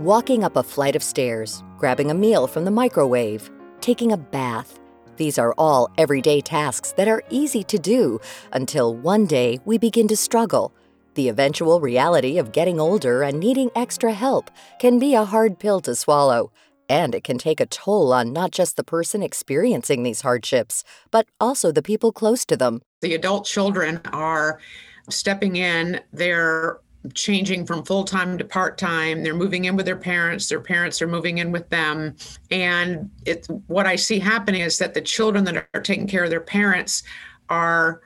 Walking 0.00 0.44
up 0.44 0.54
a 0.54 0.62
flight 0.62 0.94
of 0.94 1.02
stairs, 1.02 1.64
grabbing 1.76 2.10
a 2.10 2.14
meal 2.14 2.46
from 2.46 2.64
the 2.64 2.70
microwave, 2.70 3.50
taking 3.80 4.12
a 4.12 4.16
bath. 4.16 4.78
These 5.16 5.38
are 5.38 5.52
all 5.58 5.90
everyday 5.98 6.40
tasks 6.40 6.92
that 6.92 7.08
are 7.08 7.24
easy 7.30 7.64
to 7.64 7.78
do 7.78 8.20
until 8.52 8.94
one 8.94 9.26
day 9.26 9.58
we 9.64 9.76
begin 9.76 10.06
to 10.06 10.16
struggle. 10.16 10.72
The 11.14 11.28
eventual 11.28 11.80
reality 11.80 12.38
of 12.38 12.52
getting 12.52 12.78
older 12.78 13.22
and 13.24 13.40
needing 13.40 13.72
extra 13.74 14.12
help 14.12 14.52
can 14.78 15.00
be 15.00 15.14
a 15.14 15.24
hard 15.24 15.58
pill 15.58 15.80
to 15.80 15.96
swallow, 15.96 16.52
and 16.88 17.14
it 17.14 17.24
can 17.24 17.38
take 17.38 17.60
a 17.60 17.66
toll 17.66 18.12
on 18.12 18.32
not 18.32 18.50
just 18.50 18.76
the 18.76 18.84
person 18.84 19.22
experiencing 19.22 20.02
these 20.02 20.22
hardships, 20.22 20.84
but 21.10 21.26
also 21.40 21.70
the 21.70 21.82
people 21.82 22.12
close 22.12 22.44
to 22.46 22.56
them. 22.56 22.80
The 23.00 23.14
adult 23.14 23.44
children 23.44 24.00
are 24.12 24.60
stepping 25.08 25.56
in, 25.56 26.00
they're 26.12 26.80
changing 27.14 27.64
from 27.64 27.84
full 27.84 28.04
time 28.04 28.38
to 28.38 28.44
part 28.44 28.76
time. 28.76 29.22
They're 29.22 29.34
moving 29.34 29.66
in 29.66 29.76
with 29.76 29.86
their 29.86 29.96
parents. 29.96 30.48
Their 30.48 30.60
parents 30.60 31.00
are 31.00 31.06
moving 31.06 31.38
in 31.38 31.52
with 31.52 31.68
them. 31.68 32.16
And 32.50 33.10
it, 33.24 33.46
what 33.68 33.86
I 33.86 33.96
see 33.96 34.18
happening 34.18 34.62
is 34.62 34.78
that 34.78 34.94
the 34.94 35.00
children 35.00 35.44
that 35.44 35.68
are 35.74 35.80
taking 35.80 36.06
care 36.06 36.24
of 36.24 36.30
their 36.30 36.40
parents 36.40 37.02
are 37.48 38.02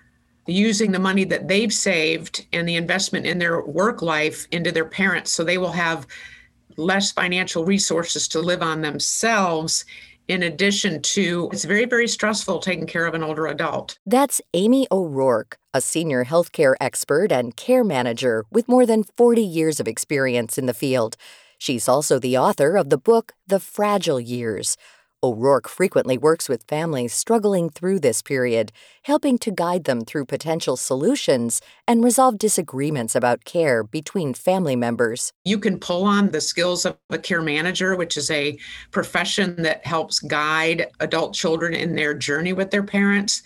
using 0.47 0.93
the 0.93 0.99
money 0.99 1.25
that 1.25 1.49
they've 1.49 1.73
saved 1.73 2.47
and 2.53 2.69
the 2.69 2.77
investment 2.77 3.27
in 3.27 3.39
their 3.39 3.62
work 3.65 4.03
life 4.03 4.47
into 4.51 4.73
their 4.73 4.85
parents. 4.85 5.31
So 5.31 5.45
they 5.45 5.59
will 5.59 5.73
have 5.73 6.07
less 6.76 7.12
financial 7.12 7.64
resources 7.64 8.29
to 8.29 8.41
live 8.41 8.62
on 8.62 8.81
themselves 8.81 9.85
in 10.29 10.43
addition 10.45 11.02
to 11.02 11.49
it's 11.52 11.64
very 11.64 11.85
very 11.85 12.07
stressful 12.07 12.61
taking 12.61 12.87
care 12.87 13.07
of 13.07 13.14
an 13.14 13.23
older 13.23 13.47
adult 13.47 13.99
That's 14.07 14.41
Amy 14.55 14.87
O'Rourke, 14.91 15.59
a 15.75 15.81
senior 15.81 16.25
healthcare 16.25 16.75
expert 16.81 17.33
and 17.33 17.57
care 17.57 17.85
manager 17.85 18.45
with 18.50 18.69
more 18.69 18.87
than 18.87 19.05
40 19.05 19.43
years 19.43 19.81
of 19.81 19.88
experience 19.88 20.59
in 20.59 20.67
the 20.67 20.75
field. 20.75 21.17
She's 21.59 21.88
also 21.88 22.19
the 22.19 22.37
author 22.37 22.76
of 22.76 22.91
the 22.91 22.99
book 22.99 23.33
The 23.47 23.61
Fragile 23.61 24.21
Years. 24.21 24.76
O'Rourke 25.25 25.69
frequently 25.69 26.19
works 26.19 26.49
with 26.49 26.64
families 26.67 27.14
struggling 27.14 27.71
through 27.71 28.00
this 28.00 28.23
period, 28.23 28.73
helping 29.05 29.38
to 29.38 29.52
guide 29.52 29.85
them 29.85 30.00
through 30.00 30.25
potential 30.25 30.76
solutions 30.76 31.61
and 31.87 32.02
resolve 32.02 32.38
disagreements 32.38 33.14
about 33.14 33.45
care 33.45 33.85
between 33.85 34.35
family 34.35 34.75
members. 34.75 35.33
you 35.45 35.59
can 35.59 35.79
pull 35.79 36.02
on 36.05 36.31
the 36.31 36.41
skills 36.41 36.85
of 36.85 36.97
a 37.11 37.19
care 37.19 37.43
manager 37.43 37.95
which 37.95 38.17
is 38.17 38.31
a 38.33 38.59
profession 38.91 39.55
that 39.62 39.87
helps 39.87 40.19
guide 40.19 40.88
adult 40.99 41.35
children 41.35 41.73
in 41.73 41.95
their 41.95 42.14
journey 42.14 42.52
with 42.52 42.71
their 42.71 42.83
parents 42.83 43.43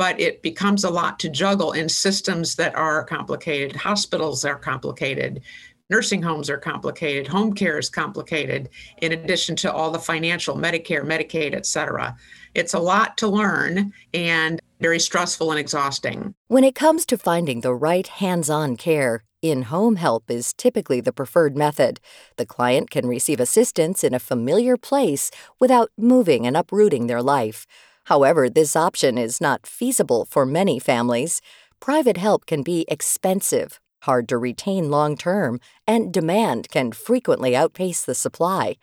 but 0.00 0.18
it 0.18 0.40
becomes 0.40 0.82
a 0.82 0.88
lot 0.88 1.18
to 1.18 1.28
juggle 1.28 1.72
in 1.72 1.86
systems 1.86 2.54
that 2.54 2.74
are 2.74 3.04
complicated. 3.04 3.76
Hospitals 3.76 4.46
are 4.46 4.56
complicated. 4.56 5.42
Nursing 5.90 6.22
homes 6.22 6.48
are 6.48 6.56
complicated. 6.56 7.26
Home 7.26 7.52
care 7.52 7.78
is 7.78 7.90
complicated, 7.90 8.68
in 9.02 9.12
addition 9.12 9.56
to 9.56 9.72
all 9.72 9.90
the 9.90 9.98
financial, 9.98 10.56
Medicare, 10.56 11.04
Medicaid, 11.04 11.52
et 11.54 11.66
cetera. 11.66 12.16
It's 12.54 12.74
a 12.74 12.78
lot 12.78 13.18
to 13.18 13.28
learn 13.28 13.92
and 14.14 14.60
very 14.80 15.00
stressful 15.00 15.50
and 15.50 15.60
exhausting. 15.60 16.34
When 16.46 16.64
it 16.64 16.76
comes 16.76 17.04
to 17.06 17.18
finding 17.18 17.60
the 17.60 17.74
right 17.74 18.06
hands 18.06 18.48
on 18.48 18.76
care, 18.76 19.24
in 19.42 19.62
home 19.62 19.96
help 19.96 20.30
is 20.30 20.52
typically 20.52 21.00
the 21.00 21.12
preferred 21.12 21.56
method. 21.56 21.98
The 22.36 22.46
client 22.46 22.90
can 22.90 23.06
receive 23.08 23.40
assistance 23.40 24.04
in 24.04 24.14
a 24.14 24.18
familiar 24.18 24.76
place 24.76 25.30
without 25.58 25.90
moving 25.98 26.46
and 26.46 26.56
uprooting 26.56 27.08
their 27.08 27.22
life. 27.22 27.66
However, 28.04 28.48
this 28.48 28.76
option 28.76 29.18
is 29.18 29.40
not 29.40 29.66
feasible 29.66 30.24
for 30.24 30.46
many 30.46 30.78
families. 30.78 31.40
Private 31.80 32.16
help 32.16 32.46
can 32.46 32.62
be 32.62 32.84
expensive, 32.88 33.80
hard 34.02 34.28
to 34.28 34.38
retain 34.38 34.90
long 34.90 35.16
term, 35.16 35.60
and 35.86 36.12
demand 36.12 36.68
can 36.70 36.92
frequently 36.92 37.56
outpace 37.56 38.04
the 38.04 38.14
supply. 38.14 38.76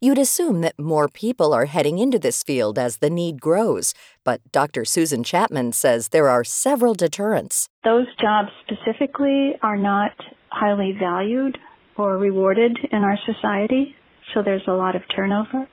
You'd 0.00 0.18
assume 0.18 0.60
that 0.60 0.78
more 0.78 1.08
people 1.08 1.52
are 1.52 1.64
heading 1.64 1.98
into 1.98 2.20
this 2.20 2.44
field 2.44 2.78
as 2.78 2.98
the 2.98 3.10
need 3.10 3.40
grows, 3.40 3.94
but 4.22 4.40
Dr. 4.52 4.84
Susan 4.84 5.24
Chapman 5.24 5.72
says 5.72 6.08
there 6.08 6.28
are 6.28 6.44
several 6.44 6.94
deterrents. 6.94 7.68
Those 7.82 8.06
jobs 8.20 8.50
specifically 8.64 9.54
are 9.60 9.76
not 9.76 10.12
highly 10.50 10.96
valued 10.98 11.58
or 11.96 12.16
rewarded 12.16 12.78
in 12.92 13.02
our 13.02 13.18
society, 13.26 13.96
so 14.32 14.42
there's 14.42 14.66
a 14.68 14.72
lot 14.72 14.94
of 14.94 15.02
turnover. 15.14 15.68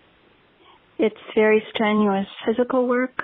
It's 0.97 1.15
very 1.35 1.63
strenuous 1.71 2.25
physical 2.47 2.87
work. 2.87 3.21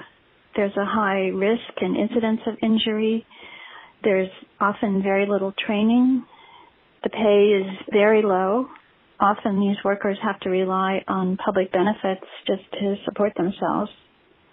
There's 0.55 0.75
a 0.77 0.85
high 0.85 1.29
risk 1.33 1.81
and 1.81 1.97
incidence 1.97 2.41
of 2.45 2.57
injury. 2.61 3.25
There's 4.03 4.29
often 4.60 5.03
very 5.03 5.27
little 5.27 5.53
training. 5.65 6.25
The 7.03 7.10
pay 7.10 7.62
is 7.62 7.88
very 7.91 8.22
low. 8.22 8.67
Often 9.20 9.60
these 9.60 9.77
workers 9.86 10.17
have 10.24 10.39
to 10.41 10.50
rely 10.50 11.03
on 11.08 11.38
public 11.38 11.72
benefits 11.72 12.25
just 12.48 12.63
to 12.74 12.96
support 13.05 13.34
themselves. 13.36 13.91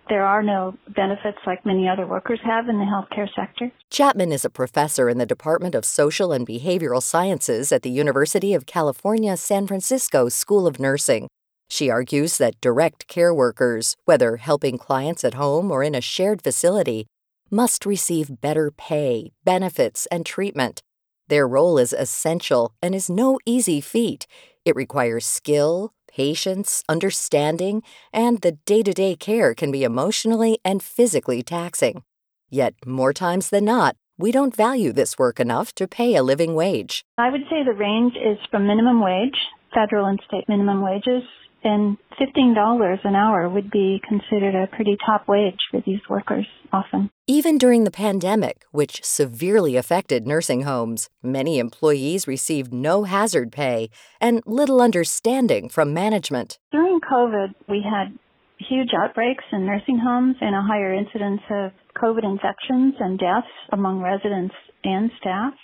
There 0.09 0.25
are 0.25 0.43
no 0.43 0.75
benefits 0.95 1.39
like 1.47 1.67
many 1.67 1.87
other 1.87 2.07
workers 2.07 2.41
have 2.43 2.69
in 2.69 2.79
the 2.79 2.85
healthcare 2.85 3.29
sector. 3.37 3.71
Chapman 3.91 4.33
is 4.33 4.45
a 4.45 4.51
professor 4.51 5.09
in 5.09 5.19
the 5.19 5.27
Department 5.27 5.75
of 5.75 5.85
Social 5.85 6.33
and 6.33 6.47
Behavioral 6.47 7.03
Sciences 7.03 7.73
at 7.73 7.83
the 7.83 7.91
University 7.91 8.55
of 8.55 8.65
California, 8.65 9.37
San 9.37 9.67
Francisco 9.67 10.31
School 10.31 10.67
of 10.67 10.81
Nursing. 10.81 11.29
She 11.69 11.91
argues 11.91 12.39
that 12.39 12.59
direct 12.63 13.07
care 13.07 13.35
workers, 13.35 13.97
whether 14.07 14.37
helping 14.37 14.79
clients 14.79 15.25
at 15.25 15.35
home 15.35 15.71
or 15.71 15.83
in 15.83 15.95
a 15.95 16.01
shared 16.01 16.41
facility, 16.41 17.07
must 17.51 17.87
receive 17.87 18.41
better 18.41 18.71
pay, 18.71 19.33
benefits, 19.45 20.07
and 20.07 20.25
treatment. 20.25 20.83
Their 21.29 21.47
role 21.47 21.79
is 21.79 21.93
essential 21.93 22.73
and 22.83 22.95
is 22.95 23.11
no 23.11 23.39
easy 23.45 23.81
feat. 23.81 24.27
It 24.65 24.77
requires 24.77 25.27
skill, 25.27 25.93
patience, 26.09 26.83
understanding, 26.89 27.83
and 28.13 28.41
the 28.41 28.53
day 28.53 28.83
to 28.83 28.93
day 28.93 29.15
care 29.15 29.55
can 29.55 29.71
be 29.71 29.85
emotionally 29.85 30.59
and 30.65 30.83
physically 30.83 31.43
taxing. 31.43 32.03
Yet, 32.51 32.75
more 32.87 33.13
times 33.13 33.51
than 33.51 33.67
not, 33.67 33.97
we 34.19 34.33
don't 34.33 34.57
value 34.57 34.93
this 34.93 35.19
work 35.19 35.39
enough 35.39 35.75
to 35.75 35.87
pay 35.87 36.17
a 36.17 36.23
living 36.23 36.55
wage. 36.55 37.05
I 37.19 37.31
would 37.31 37.43
say 37.51 37.63
the 37.63 37.73
range 37.73 38.15
is 38.17 38.39
from 38.51 38.67
minimum 38.67 39.01
wage, 39.01 39.37
federal 39.73 40.07
and 40.07 40.21
state 40.27 40.49
minimum 40.49 40.83
wages, 40.83 41.23
and 41.65 41.97
$15 42.21 42.99
an 43.05 43.15
hour 43.15 43.49
would 43.49 43.71
be 43.71 44.01
considered 44.09 44.55
a 44.55 44.67
pretty 44.75 44.97
top 45.05 45.27
wage 45.29 45.59
for 45.71 45.81
these 45.85 46.01
workers 46.09 46.47
often. 46.73 47.11
Even 47.27 47.59
during 47.59 47.85
the 47.85 47.91
pandemic, 47.91 48.65
which 48.71 49.05
severely 49.05 49.77
affected 49.77 50.27
nursing 50.27 50.63
homes, 50.63 51.09
many 51.23 51.59
employees 51.59 52.27
received 52.27 52.73
no 52.73 53.05
hazard 53.05 53.53
pay 53.53 53.91
and 54.21 54.43
little 54.47 54.81
understanding 54.81 55.69
from 55.69 55.93
management. 55.93 56.59
During 56.73 57.01
COVID, 57.01 57.55
we 57.69 57.83
had 57.85 58.17
huge 58.59 58.91
outbreaks 59.01 59.45
in 59.53 59.67
nursing 59.67 59.99
homes 59.99 60.37
and 60.41 60.55
a 60.55 60.63
higher 60.63 60.93
incidence 60.93 61.41
of 61.51 61.73
COVID 61.97 62.25
infections 62.25 62.95
and 62.99 63.19
deaths 63.19 63.47
among 63.73 64.01
residents 64.01 64.55
and 64.85 65.11
staff. 65.21 65.55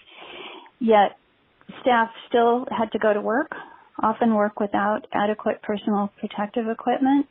Yet, 0.80 1.16
staff 1.80 2.10
still 2.28 2.66
had 2.76 2.92
to 2.92 2.98
go 2.98 3.12
to 3.12 3.20
work 3.20 3.50
often 4.02 4.34
work 4.34 4.60
without 4.60 5.06
adequate 5.12 5.62
personal 5.62 6.10
protective 6.18 6.68
equipment. 6.68 7.26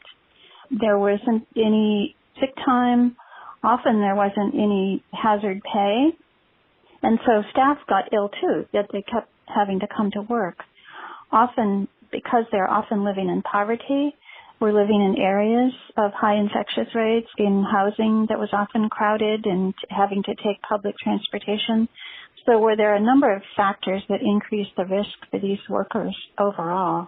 There 0.72 0.98
wasn't 0.98 1.48
any 1.56 2.16
sick 2.40 2.56
time. 2.66 3.16
Often 3.64 4.00
there 4.00 4.16
wasn't 4.16 4.54
any 4.56 5.04
hazard 5.12 5.62
pay. 5.64 6.10
And 7.02 7.20
so 7.26 7.44
staff 7.52 7.78
got 7.88 8.14
ill 8.14 8.30
too, 8.30 8.66
yet 8.72 8.86
they 8.92 9.02
kept 9.02 9.30
having 9.48 9.80
to 9.82 9.88
come 9.88 10.12
to 10.12 10.22
work. 10.22 10.58
Often, 11.32 11.88
because 12.12 12.46
they're 12.52 12.70
often 12.70 13.04
living 13.04 13.28
in 13.28 13.42
poverty, 13.42 14.16
we're 14.60 14.72
living 14.72 15.02
in 15.02 15.22
areas 15.22 15.74
of 15.98 16.12
high 16.14 16.36
infectious 16.36 16.88
rates, 16.96 17.28
in 17.38 17.66
housing 17.70 18.28
that 18.30 18.40
was 18.40 18.50
often 18.54 18.88
crowded 18.90 19.46
and 19.46 19.74
having 19.90 20.24
to 20.24 20.36
take 20.36 20.62
public 20.62 20.96
transportation. 20.98 21.90
So 22.46 22.58
were 22.60 22.76
there 22.76 22.96
a 22.96 23.00
number 23.00 23.34
of 23.34 23.42
factors 23.56 24.04
that 24.10 24.22
increase 24.22 24.68
the 24.76 24.86
risk 24.86 25.18
for 25.32 25.40
these 25.40 25.60
workers 25.70 26.16
overall? 26.38 27.08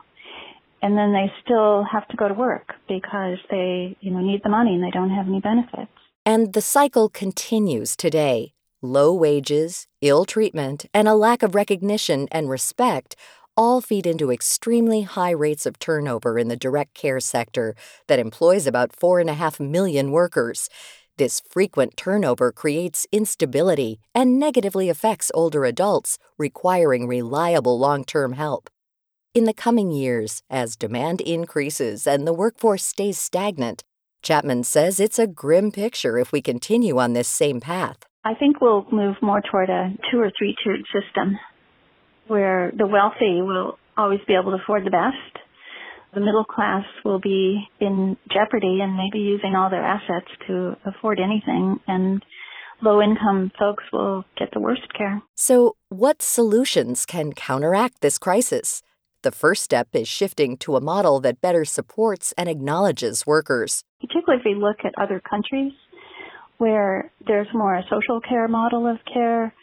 And 0.81 0.97
then 0.97 1.13
they 1.13 1.31
still 1.43 1.83
have 1.83 2.07
to 2.09 2.17
go 2.17 2.27
to 2.27 2.33
work 2.33 2.73
because 2.87 3.37
they, 3.49 3.97
you 3.99 4.11
know, 4.11 4.19
need 4.19 4.41
the 4.43 4.49
money 4.49 4.75
and 4.75 4.83
they 4.83 4.91
don't 4.91 5.09
have 5.09 5.27
any 5.27 5.39
benefits. 5.39 5.91
And 6.25 6.53
the 6.53 6.61
cycle 6.61 7.09
continues 7.09 7.95
today. 7.95 8.53
Low 8.81 9.13
wages, 9.13 9.87
ill 10.01 10.25
treatment, 10.25 10.85
and 10.93 11.07
a 11.07 11.15
lack 11.15 11.43
of 11.43 11.55
recognition 11.55 12.27
and 12.31 12.49
respect 12.49 13.15
all 13.57 13.79
feed 13.79 14.05
into 14.05 14.31
extremely 14.31 15.03
high 15.03 15.31
rates 15.31 15.65
of 15.65 15.79
turnover 15.79 16.37
in 16.37 16.49
the 16.49 16.57
direct 16.57 16.93
care 16.93 17.19
sector 17.19 17.73
that 18.07 18.19
employs 18.19 18.67
about 18.67 18.91
4.5 18.91 19.59
million 19.59 20.11
workers. 20.11 20.69
This 21.17 21.39
frequent 21.39 21.95
turnover 21.95 22.51
creates 22.51 23.07
instability 23.09 23.99
and 24.13 24.37
negatively 24.37 24.89
affects 24.89 25.31
older 25.33 25.63
adults 25.63 26.17
requiring 26.37 27.07
reliable 27.07 27.79
long 27.79 28.03
term 28.03 28.33
help. 28.33 28.69
In 29.33 29.45
the 29.45 29.53
coming 29.53 29.91
years, 29.91 30.43
as 30.49 30.75
demand 30.75 31.21
increases 31.21 32.05
and 32.05 32.27
the 32.27 32.33
workforce 32.33 32.83
stays 32.83 33.17
stagnant, 33.17 33.85
Chapman 34.23 34.63
says 34.63 34.99
it's 34.99 35.17
a 35.17 35.25
grim 35.25 35.71
picture 35.71 36.17
if 36.17 36.33
we 36.33 36.41
continue 36.41 36.97
on 36.97 37.13
this 37.13 37.29
same 37.29 37.61
path. 37.61 37.99
I 38.25 38.33
think 38.33 38.59
we'll 38.59 38.85
move 38.91 39.15
more 39.21 39.41
toward 39.41 39.69
a 39.69 39.93
two 40.11 40.19
or 40.19 40.31
three 40.37 40.53
tiered 40.61 40.83
system 40.91 41.39
where 42.27 42.73
the 42.77 42.87
wealthy 42.87 43.41
will 43.41 43.77
always 43.95 44.19
be 44.27 44.33
able 44.33 44.51
to 44.51 44.61
afford 44.61 44.85
the 44.85 44.89
best 44.89 45.44
the 46.15 46.21
middle 46.21 46.45
class 46.45 46.85
will 47.03 47.19
be 47.19 47.67
in 47.79 48.17
jeopardy 48.31 48.79
and 48.81 48.95
maybe 48.95 49.19
using 49.19 49.53
all 49.55 49.69
their 49.69 49.83
assets 49.83 50.31
to 50.47 50.75
afford 50.85 51.19
anything 51.19 51.79
and 51.87 52.23
low 52.81 53.01
income 53.01 53.51
folks 53.59 53.83
will 53.91 54.23
get 54.37 54.49
the 54.53 54.59
worst 54.59 54.81
care. 54.97 55.21
So, 55.35 55.75
what 55.89 56.21
solutions 56.21 57.05
can 57.05 57.33
counteract 57.33 58.01
this 58.01 58.17
crisis? 58.17 58.81
The 59.21 59.31
first 59.31 59.63
step 59.63 59.87
is 59.93 60.07
shifting 60.07 60.55
to 60.57 60.75
a 60.75 60.81
model 60.81 61.19
that 61.21 61.41
better 61.41 61.65
supports 61.65 62.33
and 62.37 62.47
acknowledges 62.47 63.25
workers. 63.25 63.83
Particularly 63.99 64.39
if 64.39 64.45
we 64.45 64.55
look 64.55 64.77
at 64.83 64.93
other 65.01 65.19
countries 65.19 65.73
where 66.57 67.11
there's 67.27 67.47
more 67.53 67.75
a 67.75 67.83
social 67.83 68.21
care 68.21 68.47
model 68.47 68.87
of 68.87 68.97
care, 69.11 69.53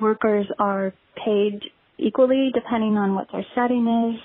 workers 0.00 0.46
are 0.58 0.92
paid 1.24 1.60
equally 1.98 2.50
depending 2.54 2.96
on 2.96 3.14
what 3.14 3.28
their 3.30 3.46
setting 3.54 4.14
is 4.14 4.20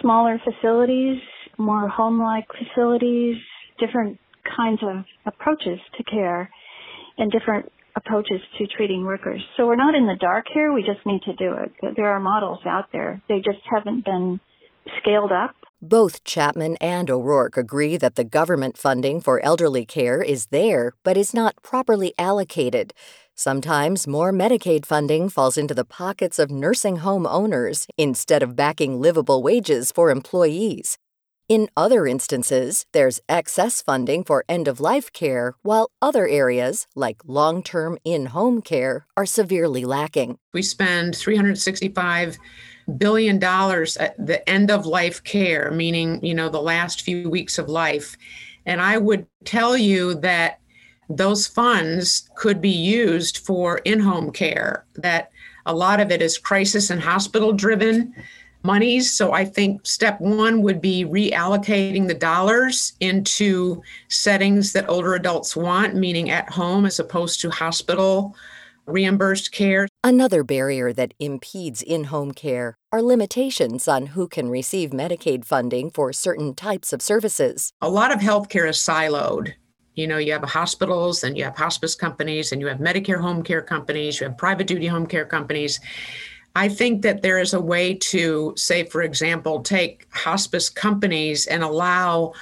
smaller 0.00 0.40
facilities, 0.44 1.20
more 1.58 1.88
home-like 1.88 2.46
facilities, 2.48 3.36
different 3.78 4.18
kinds 4.56 4.80
of 4.82 5.04
approaches 5.26 5.78
to 5.96 6.04
care 6.04 6.50
and 7.18 7.30
different 7.30 7.70
approaches 7.96 8.40
to 8.56 8.66
treating 8.66 9.04
workers. 9.04 9.42
So 9.56 9.66
we're 9.66 9.76
not 9.76 9.94
in 9.94 10.06
the 10.06 10.16
dark 10.18 10.46
here. 10.52 10.72
We 10.72 10.82
just 10.82 11.04
need 11.04 11.22
to 11.22 11.34
do 11.34 11.54
it. 11.54 11.96
There 11.96 12.08
are 12.08 12.20
models 12.20 12.60
out 12.66 12.86
there. 12.92 13.20
They 13.28 13.38
just 13.38 13.60
haven't 13.70 14.04
been 14.04 14.40
scaled 15.00 15.32
up. 15.32 15.54
Both 15.82 16.24
Chapman 16.24 16.76
and 16.80 17.10
O'Rourke 17.10 17.56
agree 17.56 17.96
that 17.96 18.14
the 18.14 18.24
government 18.24 18.76
funding 18.76 19.20
for 19.20 19.42
elderly 19.42 19.86
care 19.86 20.22
is 20.22 20.46
there, 20.46 20.92
but 21.02 21.16
is 21.16 21.32
not 21.32 21.62
properly 21.62 22.12
allocated. 22.18 22.92
Sometimes 23.40 24.06
more 24.06 24.34
Medicaid 24.34 24.84
funding 24.84 25.30
falls 25.30 25.56
into 25.56 25.72
the 25.72 25.86
pockets 25.86 26.38
of 26.38 26.50
nursing 26.50 26.96
home 26.96 27.26
owners 27.26 27.86
instead 27.96 28.42
of 28.42 28.54
backing 28.54 29.00
livable 29.00 29.42
wages 29.42 29.90
for 29.90 30.10
employees. 30.10 30.98
In 31.48 31.70
other 31.74 32.06
instances, 32.06 32.84
there's 32.92 33.18
excess 33.30 33.80
funding 33.80 34.24
for 34.24 34.44
end 34.46 34.68
of 34.68 34.78
life 34.78 35.10
care, 35.14 35.54
while 35.62 35.90
other 36.02 36.28
areas, 36.28 36.86
like 36.94 37.22
long 37.24 37.62
term 37.62 37.96
in 38.04 38.26
home 38.26 38.60
care, 38.60 39.06
are 39.16 39.24
severely 39.24 39.86
lacking. 39.86 40.36
We 40.52 40.60
spend 40.60 41.14
$365 41.14 42.36
billion 42.98 43.42
at 43.42 44.14
the 44.18 44.42
end 44.46 44.70
of 44.70 44.84
life 44.84 45.24
care, 45.24 45.70
meaning, 45.70 46.22
you 46.22 46.34
know, 46.34 46.50
the 46.50 46.60
last 46.60 47.00
few 47.00 47.30
weeks 47.30 47.56
of 47.56 47.70
life. 47.70 48.18
And 48.66 48.82
I 48.82 48.98
would 48.98 49.26
tell 49.46 49.78
you 49.78 50.16
that 50.16 50.59
those 51.10 51.46
funds 51.46 52.30
could 52.36 52.60
be 52.60 52.70
used 52.70 53.38
for 53.38 53.78
in 53.78 54.00
home 54.00 54.30
care, 54.30 54.84
that 54.94 55.30
a 55.66 55.74
lot 55.74 56.00
of 56.00 56.10
it 56.10 56.22
is 56.22 56.38
crisis 56.38 56.88
and 56.88 57.02
hospital 57.02 57.52
driven 57.52 58.14
monies. 58.62 59.12
So 59.12 59.32
I 59.32 59.44
think 59.44 59.86
step 59.86 60.20
one 60.20 60.62
would 60.62 60.80
be 60.80 61.04
reallocating 61.04 62.06
the 62.06 62.14
dollars 62.14 62.92
into 63.00 63.82
settings 64.08 64.72
that 64.72 64.88
older 64.88 65.14
adults 65.14 65.56
want, 65.56 65.96
meaning 65.96 66.30
at 66.30 66.50
home 66.50 66.86
as 66.86 67.00
opposed 67.00 67.40
to 67.40 67.50
hospital 67.50 68.36
reimbursed 68.86 69.52
care. 69.52 69.88
Another 70.02 70.42
barrier 70.42 70.92
that 70.92 71.14
impedes 71.18 71.82
in 71.82 72.04
home 72.04 72.32
care 72.32 72.76
are 72.92 73.02
limitations 73.02 73.86
on 73.86 74.06
who 74.06 74.26
can 74.26 74.48
receive 74.48 74.90
Medicaid 74.90 75.44
funding 75.44 75.90
for 75.90 76.12
certain 76.12 76.54
types 76.54 76.92
of 76.92 77.02
services. 77.02 77.72
A 77.80 77.88
lot 77.88 78.12
of 78.12 78.20
healthcare 78.20 78.68
is 78.68 78.76
siloed. 78.76 79.54
You 79.94 80.06
know, 80.06 80.18
you 80.18 80.32
have 80.32 80.42
hospitals 80.44 81.24
and 81.24 81.36
you 81.36 81.44
have 81.44 81.56
hospice 81.56 81.94
companies 81.94 82.52
and 82.52 82.60
you 82.60 82.68
have 82.68 82.78
Medicare 82.78 83.20
home 83.20 83.42
care 83.42 83.62
companies, 83.62 84.20
you 84.20 84.26
have 84.28 84.38
private 84.38 84.66
duty 84.66 84.86
home 84.86 85.06
care 85.06 85.24
companies. 85.24 85.80
I 86.56 86.68
think 86.68 87.02
that 87.02 87.22
there 87.22 87.38
is 87.38 87.54
a 87.54 87.60
way 87.60 87.94
to, 87.94 88.52
say, 88.56 88.84
for 88.84 89.02
example, 89.02 89.62
take 89.62 90.06
hospice 90.10 90.68
companies 90.68 91.46
and 91.46 91.62
allow 91.62 92.32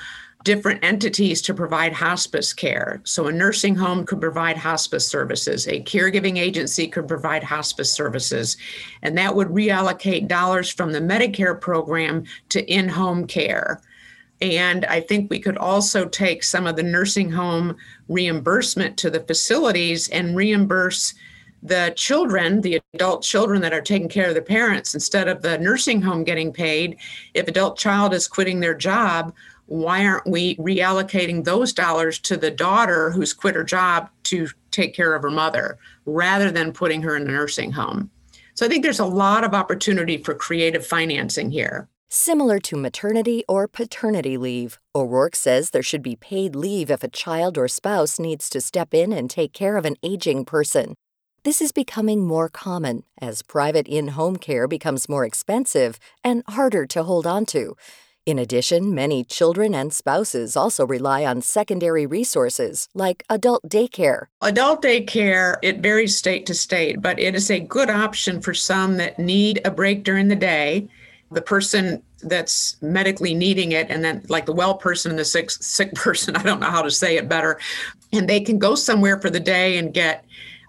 different 0.45 0.83
entities 0.83 1.43
to 1.43 1.53
provide 1.53 1.93
hospice 1.93 2.53
care. 2.53 3.01
So, 3.05 3.27
a 3.27 3.33
nursing 3.33 3.75
home 3.75 4.07
could 4.07 4.21
provide 4.21 4.57
hospice 4.57 5.07
services, 5.07 5.67
a 5.67 5.83
caregiving 5.83 6.39
agency 6.39 6.89
could 6.89 7.09
provide 7.09 7.43
hospice 7.43 7.93
services, 7.93 8.57
and 9.03 9.19
that 9.19 9.35
would 9.35 9.49
reallocate 9.49 10.29
dollars 10.29 10.71
from 10.71 10.93
the 10.93 11.01
Medicare 11.01 11.61
program 11.61 12.25
to 12.51 12.65
in 12.65 12.89
home 12.89 13.27
care. 13.27 13.83
And 14.41 14.85
I 14.87 15.01
think 15.01 15.31
we 15.31 15.41
could 15.41 15.57
also 15.57 16.07
take 16.07 16.45
some 16.45 16.67
of 16.67 16.77
the 16.77 16.83
nursing 16.83 17.31
home 17.31 17.77
reimbursement 18.09 18.97
to 18.99 19.11
the 19.11 19.21
facilities 19.21 20.09
and 20.11 20.37
reimburse 20.37 21.15
the 21.63 21.93
children, 21.97 22.61
the 22.61 22.81
adult 22.95 23.23
children 23.23 23.61
that 23.63 23.73
are 23.73 23.81
taking 23.81 24.09
care 24.09 24.29
of 24.29 24.35
the 24.35 24.43
parents, 24.43 24.95
instead 24.95 25.27
of 25.27 25.43
the 25.43 25.59
nursing 25.59 26.01
home 26.01 26.23
getting 26.23 26.53
paid, 26.53 26.97
if 27.35 27.49
adult 27.49 27.77
child 27.77 28.15
is 28.15 28.29
quitting 28.29 28.61
their 28.61 28.75
job, 28.75 29.35
why 29.67 30.07
aren't 30.07 30.27
we 30.27 30.57
reallocating 30.57 31.45
those 31.45 31.73
dollars 31.73 32.19
to 32.21 32.37
the 32.37 32.51
daughter 32.51 33.11
who's 33.11 33.35
quit 33.35 33.55
her 33.55 33.65
job 33.65 34.09
to 34.23 34.49
take 34.71 34.95
care 34.95 35.15
of 35.15 35.23
her 35.23 35.31
mother 35.31 35.79
rather 36.07 36.51
than 36.51 36.73
putting 36.73 37.03
her 37.03 37.17
in 37.17 37.23
a 37.23 37.33
nursing 37.33 37.73
home? 37.73 38.11
So 38.55 38.65
I 38.65 38.69
think 38.69 38.83
there's 38.83 38.99
a 38.99 39.05
lot 39.05 39.45
of 39.45 39.53
opportunity 39.53 40.17
for 40.17 40.35
creative 40.35 40.87
financing 40.87 41.51
here. 41.51 41.89
Similar 42.11 42.59
to 42.61 42.77
maternity 42.79 43.45
or 43.47 43.69
paternity 43.69 44.39
leave, 44.39 44.79
O'Rourke 44.95 45.37
says 45.37 45.69
there 45.69 45.83
should 45.83 46.03
be 46.03 46.17
paid 46.17 46.57
leave 46.57 46.91
if 46.91 47.03
a 47.05 47.09
child 47.09 47.59
or 47.59 47.69
spouse 47.69 48.19
needs 48.19 48.49
to 48.49 48.63
step 48.63 48.95
in 48.95 49.13
and 49.13 49.29
take 49.29 49.53
care 49.53 49.77
of 49.77 49.85
an 49.85 49.97
aging 50.03 50.47
person. 50.47 50.95
This 51.45 51.61
is 51.61 51.71
becoming 51.71 52.27
more 52.27 52.49
common 52.49 53.03
as 53.21 53.43
private 53.43 53.87
in 53.87 54.09
home 54.09 54.37
care 54.37 54.67
becomes 54.67 55.07
more 55.07 55.27
expensive 55.27 55.99
and 56.25 56.45
harder 56.49 56.87
to 56.87 57.03
hold 57.03 57.27
on 57.27 57.45
to. 57.47 57.77
In 58.25 58.39
addition, 58.39 58.95
many 58.95 59.23
children 59.23 59.75
and 59.75 59.93
spouses 59.93 60.57
also 60.57 60.87
rely 60.87 61.27
on 61.27 61.43
secondary 61.43 62.07
resources 62.07 62.89
like 62.95 63.23
adult 63.29 63.69
daycare. 63.69 64.29
Adult 64.41 64.83
daycare, 64.83 65.57
it 65.63 65.81
varies 65.81 66.17
state 66.17 66.47
to 66.47 66.55
state, 66.55 67.03
but 67.03 67.21
it 67.21 67.35
is 67.35 67.51
a 67.51 67.61
good 67.61 67.91
option 67.91 68.41
for 68.41 68.55
some 68.55 68.97
that 68.97 69.19
need 69.19 69.61
a 69.67 69.71
break 69.71 70.05
during 70.05 70.29
the 70.29 70.37
day. 70.37 70.89
The 71.31 71.43
person 71.43 72.03
that's 72.23 72.77
medically 72.83 73.35
needing 73.35 73.73
it, 73.73 73.91
and 73.91 74.03
then 74.03 74.25
like 74.29 74.47
the 74.47 74.53
well 74.53 74.77
person 74.77 75.11
and 75.11 75.19
the 75.19 75.25
sick, 75.25 75.51
sick 75.51 75.95
person, 75.95 76.37
I 76.37 76.43
don't 76.43 76.61
know 76.61 76.71
how 76.71 76.83
to 76.83 76.91
say 76.91 77.17
it 77.17 77.29
better, 77.29 77.61
and 78.13 78.29
they 78.29 78.41
can 78.41 78.59
go 78.59 78.75
somewhere 78.75 79.21
for 79.21 79.31
the 79.31 79.41
day 79.41 79.79
and 79.79 79.93
get 79.93 80.25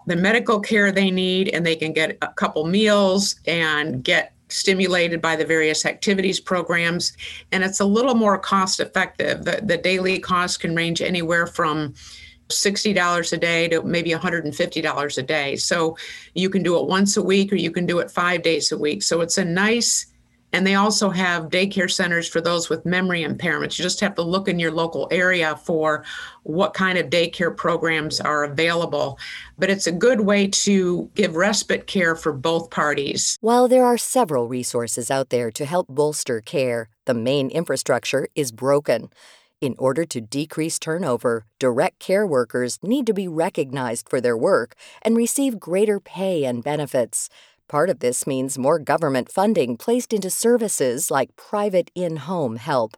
the 0.06 0.16
medical 0.16 0.60
care 0.60 0.90
they 0.90 1.10
need, 1.10 1.48
and 1.48 1.64
they 1.64 1.76
can 1.76 1.92
get 1.92 2.16
a 2.22 2.28
couple 2.28 2.66
meals 2.66 3.36
and 3.46 4.02
get 4.02 4.32
stimulated 4.48 5.22
by 5.22 5.36
the 5.36 5.44
various 5.44 5.86
activities 5.86 6.40
programs. 6.40 7.16
And 7.52 7.62
it's 7.62 7.80
a 7.80 7.84
little 7.84 8.14
more 8.14 8.38
cost 8.38 8.80
effective. 8.80 9.44
The, 9.44 9.60
the 9.62 9.76
daily 9.76 10.18
cost 10.18 10.60
can 10.60 10.74
range 10.74 11.00
anywhere 11.00 11.46
from 11.46 11.94
$60 12.48 13.32
a 13.32 13.36
day 13.36 13.68
to 13.68 13.82
maybe 13.82 14.10
$150 14.10 15.18
a 15.18 15.22
day. 15.22 15.56
So 15.56 15.96
you 16.34 16.50
can 16.50 16.62
do 16.62 16.78
it 16.78 16.86
once 16.86 17.16
a 17.16 17.22
week 17.22 17.52
or 17.52 17.56
you 17.56 17.70
can 17.70 17.86
do 17.86 18.00
it 18.00 18.10
five 18.10 18.42
days 18.42 18.72
a 18.72 18.78
week. 18.78 19.02
So 19.02 19.20
it's 19.20 19.38
a 19.38 19.44
nice 19.44 20.06
and 20.52 20.66
they 20.66 20.74
also 20.74 21.10
have 21.10 21.48
daycare 21.48 21.90
centers 21.90 22.28
for 22.28 22.40
those 22.40 22.68
with 22.68 22.84
memory 22.84 23.24
impairments. 23.24 23.78
You 23.78 23.82
just 23.82 24.00
have 24.00 24.14
to 24.16 24.22
look 24.22 24.48
in 24.48 24.58
your 24.58 24.72
local 24.72 25.08
area 25.10 25.56
for 25.56 26.04
what 26.42 26.74
kind 26.74 26.98
of 26.98 27.10
daycare 27.10 27.56
programs 27.56 28.20
are 28.20 28.44
available. 28.44 29.18
But 29.58 29.70
it's 29.70 29.86
a 29.86 29.92
good 29.92 30.20
way 30.20 30.48
to 30.48 31.10
give 31.14 31.36
respite 31.36 31.86
care 31.86 32.16
for 32.16 32.32
both 32.32 32.70
parties. 32.70 33.36
While 33.40 33.68
there 33.68 33.84
are 33.84 33.98
several 33.98 34.48
resources 34.48 35.10
out 35.10 35.30
there 35.30 35.50
to 35.52 35.64
help 35.64 35.88
bolster 35.88 36.40
care, 36.40 36.88
the 37.04 37.14
main 37.14 37.50
infrastructure 37.50 38.26
is 38.34 38.52
broken. 38.52 39.10
In 39.60 39.74
order 39.78 40.06
to 40.06 40.22
decrease 40.22 40.78
turnover, 40.78 41.44
direct 41.58 41.98
care 41.98 42.26
workers 42.26 42.78
need 42.82 43.06
to 43.06 43.12
be 43.12 43.28
recognized 43.28 44.08
for 44.08 44.18
their 44.18 44.36
work 44.36 44.74
and 45.02 45.16
receive 45.16 45.60
greater 45.60 46.00
pay 46.00 46.46
and 46.46 46.64
benefits. 46.64 47.28
Part 47.70 47.88
of 47.88 48.00
this 48.00 48.26
means 48.26 48.58
more 48.58 48.80
government 48.80 49.30
funding 49.30 49.76
placed 49.76 50.12
into 50.12 50.28
services 50.28 51.08
like 51.08 51.36
private 51.36 51.92
in 51.94 52.16
home 52.16 52.56
help. 52.56 52.96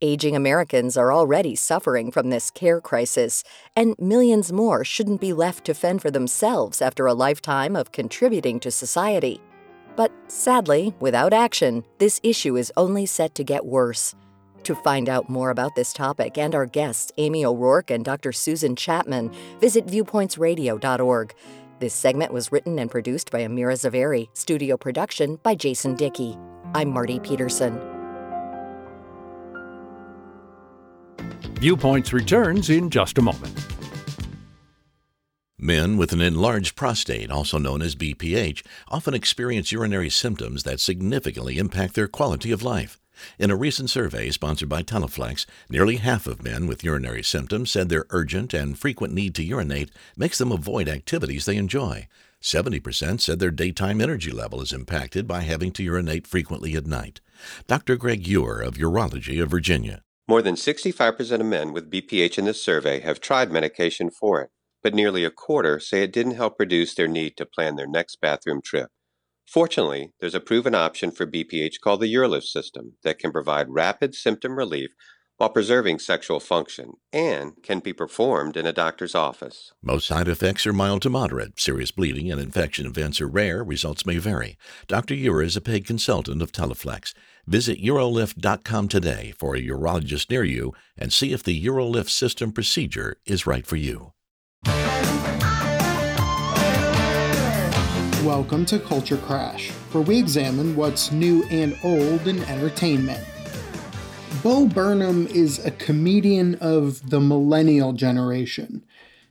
Aging 0.00 0.36
Americans 0.36 0.96
are 0.96 1.12
already 1.12 1.56
suffering 1.56 2.12
from 2.12 2.30
this 2.30 2.48
care 2.48 2.80
crisis, 2.80 3.42
and 3.74 3.96
millions 3.98 4.52
more 4.52 4.84
shouldn't 4.84 5.20
be 5.20 5.32
left 5.32 5.64
to 5.64 5.74
fend 5.74 6.02
for 6.02 6.10
themselves 6.12 6.80
after 6.80 7.06
a 7.06 7.14
lifetime 7.14 7.74
of 7.74 7.90
contributing 7.90 8.60
to 8.60 8.70
society. 8.70 9.40
But 9.96 10.12
sadly, 10.28 10.94
without 11.00 11.32
action, 11.32 11.82
this 11.98 12.20
issue 12.22 12.56
is 12.56 12.72
only 12.76 13.06
set 13.06 13.34
to 13.34 13.42
get 13.42 13.66
worse. 13.66 14.14
To 14.62 14.76
find 14.76 15.08
out 15.08 15.28
more 15.28 15.50
about 15.50 15.74
this 15.74 15.92
topic 15.92 16.38
and 16.38 16.54
our 16.54 16.66
guests, 16.66 17.10
Amy 17.18 17.44
O'Rourke 17.44 17.90
and 17.90 18.04
Dr. 18.04 18.30
Susan 18.30 18.76
Chapman, 18.76 19.32
visit 19.58 19.86
viewpointsradio.org. 19.86 21.34
This 21.82 21.94
segment 21.94 22.32
was 22.32 22.52
written 22.52 22.78
and 22.78 22.88
produced 22.88 23.32
by 23.32 23.40
Amira 23.40 23.74
Zaveri, 23.74 24.28
studio 24.34 24.76
production 24.76 25.40
by 25.42 25.56
Jason 25.56 25.96
Dickey. 25.96 26.38
I'm 26.76 26.90
Marty 26.90 27.18
Peterson. 27.18 27.76
Viewpoints 31.54 32.12
returns 32.12 32.70
in 32.70 32.88
just 32.88 33.18
a 33.18 33.20
moment. 33.20 33.66
Men 35.58 35.96
with 35.96 36.12
an 36.12 36.20
enlarged 36.20 36.76
prostate, 36.76 37.32
also 37.32 37.58
known 37.58 37.82
as 37.82 37.96
BPH, 37.96 38.64
often 38.86 39.12
experience 39.12 39.72
urinary 39.72 40.08
symptoms 40.08 40.62
that 40.62 40.78
significantly 40.78 41.58
impact 41.58 41.94
their 41.96 42.06
quality 42.06 42.52
of 42.52 42.62
life. 42.62 43.01
In 43.38 43.50
a 43.50 43.56
recent 43.56 43.90
survey 43.90 44.30
sponsored 44.30 44.68
by 44.68 44.82
Teleflex, 44.82 45.46
nearly 45.68 45.96
half 45.96 46.26
of 46.26 46.42
men 46.42 46.66
with 46.66 46.84
urinary 46.84 47.22
symptoms 47.22 47.70
said 47.70 47.88
their 47.88 48.06
urgent 48.10 48.54
and 48.54 48.78
frequent 48.78 49.14
need 49.14 49.34
to 49.36 49.44
urinate 49.44 49.90
makes 50.16 50.38
them 50.38 50.52
avoid 50.52 50.88
activities 50.88 51.44
they 51.44 51.56
enjoy. 51.56 52.08
70% 52.42 53.20
said 53.20 53.38
their 53.38 53.50
daytime 53.50 54.00
energy 54.00 54.30
level 54.30 54.60
is 54.60 54.72
impacted 54.72 55.28
by 55.28 55.42
having 55.42 55.70
to 55.72 55.82
urinate 55.82 56.26
frequently 56.26 56.74
at 56.74 56.86
night. 56.86 57.20
Dr. 57.66 57.96
Greg 57.96 58.26
Ewer 58.26 58.60
of 58.60 58.74
Urology 58.74 59.40
of 59.42 59.50
Virginia. 59.50 60.02
More 60.28 60.42
than 60.42 60.54
65% 60.54 61.40
of 61.40 61.46
men 61.46 61.72
with 61.72 61.90
BPH 61.90 62.38
in 62.38 62.44
this 62.44 62.62
survey 62.62 63.00
have 63.00 63.20
tried 63.20 63.50
medication 63.50 64.10
for 64.10 64.40
it, 64.40 64.50
but 64.82 64.94
nearly 64.94 65.24
a 65.24 65.30
quarter 65.30 65.78
say 65.78 66.02
it 66.02 66.12
didn't 66.12 66.36
help 66.36 66.58
reduce 66.58 66.94
their 66.94 67.08
need 67.08 67.36
to 67.36 67.46
plan 67.46 67.76
their 67.76 67.86
next 67.86 68.20
bathroom 68.20 68.60
trip. 68.62 68.90
Fortunately, 69.46 70.12
there's 70.20 70.34
a 70.34 70.40
proven 70.40 70.74
option 70.74 71.10
for 71.10 71.26
BPH 71.26 71.80
called 71.82 72.00
the 72.00 72.14
UroLift 72.14 72.44
system 72.44 72.94
that 73.02 73.18
can 73.18 73.32
provide 73.32 73.68
rapid 73.70 74.14
symptom 74.14 74.56
relief 74.56 74.90
while 75.42 75.50
preserving 75.50 75.98
sexual 75.98 76.38
function 76.38 76.92
and 77.12 77.52
can 77.64 77.80
be 77.80 77.92
performed 77.92 78.56
in 78.56 78.64
a 78.64 78.72
doctor's 78.72 79.14
office. 79.14 79.72
Most 79.82 80.06
side 80.06 80.28
effects 80.28 80.66
are 80.66 80.72
mild 80.72 81.02
to 81.02 81.10
moderate. 81.10 81.58
Serious 81.58 81.90
bleeding 81.90 82.30
and 82.30 82.40
infection 82.40 82.86
events 82.86 83.20
are 83.20 83.26
rare. 83.26 83.64
Results 83.64 84.06
may 84.06 84.18
vary. 84.18 84.56
Dr. 84.86 85.14
Ewer 85.14 85.42
is 85.42 85.56
a 85.56 85.60
paid 85.60 85.84
consultant 85.84 86.42
of 86.42 86.52
Teleflex. 86.52 87.12
Visit 87.46 87.82
urolift.com 87.82 88.86
today 88.86 89.34
for 89.36 89.56
a 89.56 89.62
urologist 89.62 90.30
near 90.30 90.44
you 90.44 90.74
and 90.96 91.12
see 91.12 91.32
if 91.32 91.42
the 91.42 91.64
UroLift 91.64 92.10
system 92.10 92.52
procedure 92.52 93.16
is 93.26 93.46
right 93.46 93.66
for 93.66 93.76
you. 93.76 94.12
Welcome 98.24 98.66
to 98.66 98.78
Culture 98.78 99.16
Crash, 99.16 99.70
where 99.90 100.04
we 100.04 100.16
examine 100.16 100.76
what's 100.76 101.10
new 101.10 101.42
and 101.50 101.76
old 101.82 102.28
in 102.28 102.40
entertainment. 102.44 103.20
Bo 104.44 104.66
Burnham 104.66 105.26
is 105.26 105.58
a 105.64 105.72
comedian 105.72 106.54
of 106.60 107.10
the 107.10 107.18
millennial 107.18 107.92
generation. 107.92 108.84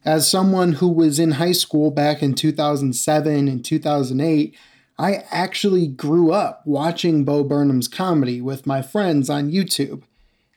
As 0.03 0.29
someone 0.29 0.73
who 0.73 0.89
was 0.89 1.19
in 1.19 1.31
high 1.31 1.53
school 1.53 1.89
back 1.89 2.21
in 2.21 2.33
2007 2.33 3.47
and 3.47 3.63
2008, 3.63 4.57
I 4.99 5.23
actually 5.31 5.87
grew 5.87 6.33
up 6.33 6.61
watching 6.65 7.23
Bo 7.23 7.45
Burnham's 7.45 7.87
comedy 7.87 8.41
with 8.41 8.67
my 8.67 8.81
friends 8.81 9.29
on 9.29 9.53
YouTube. 9.53 10.03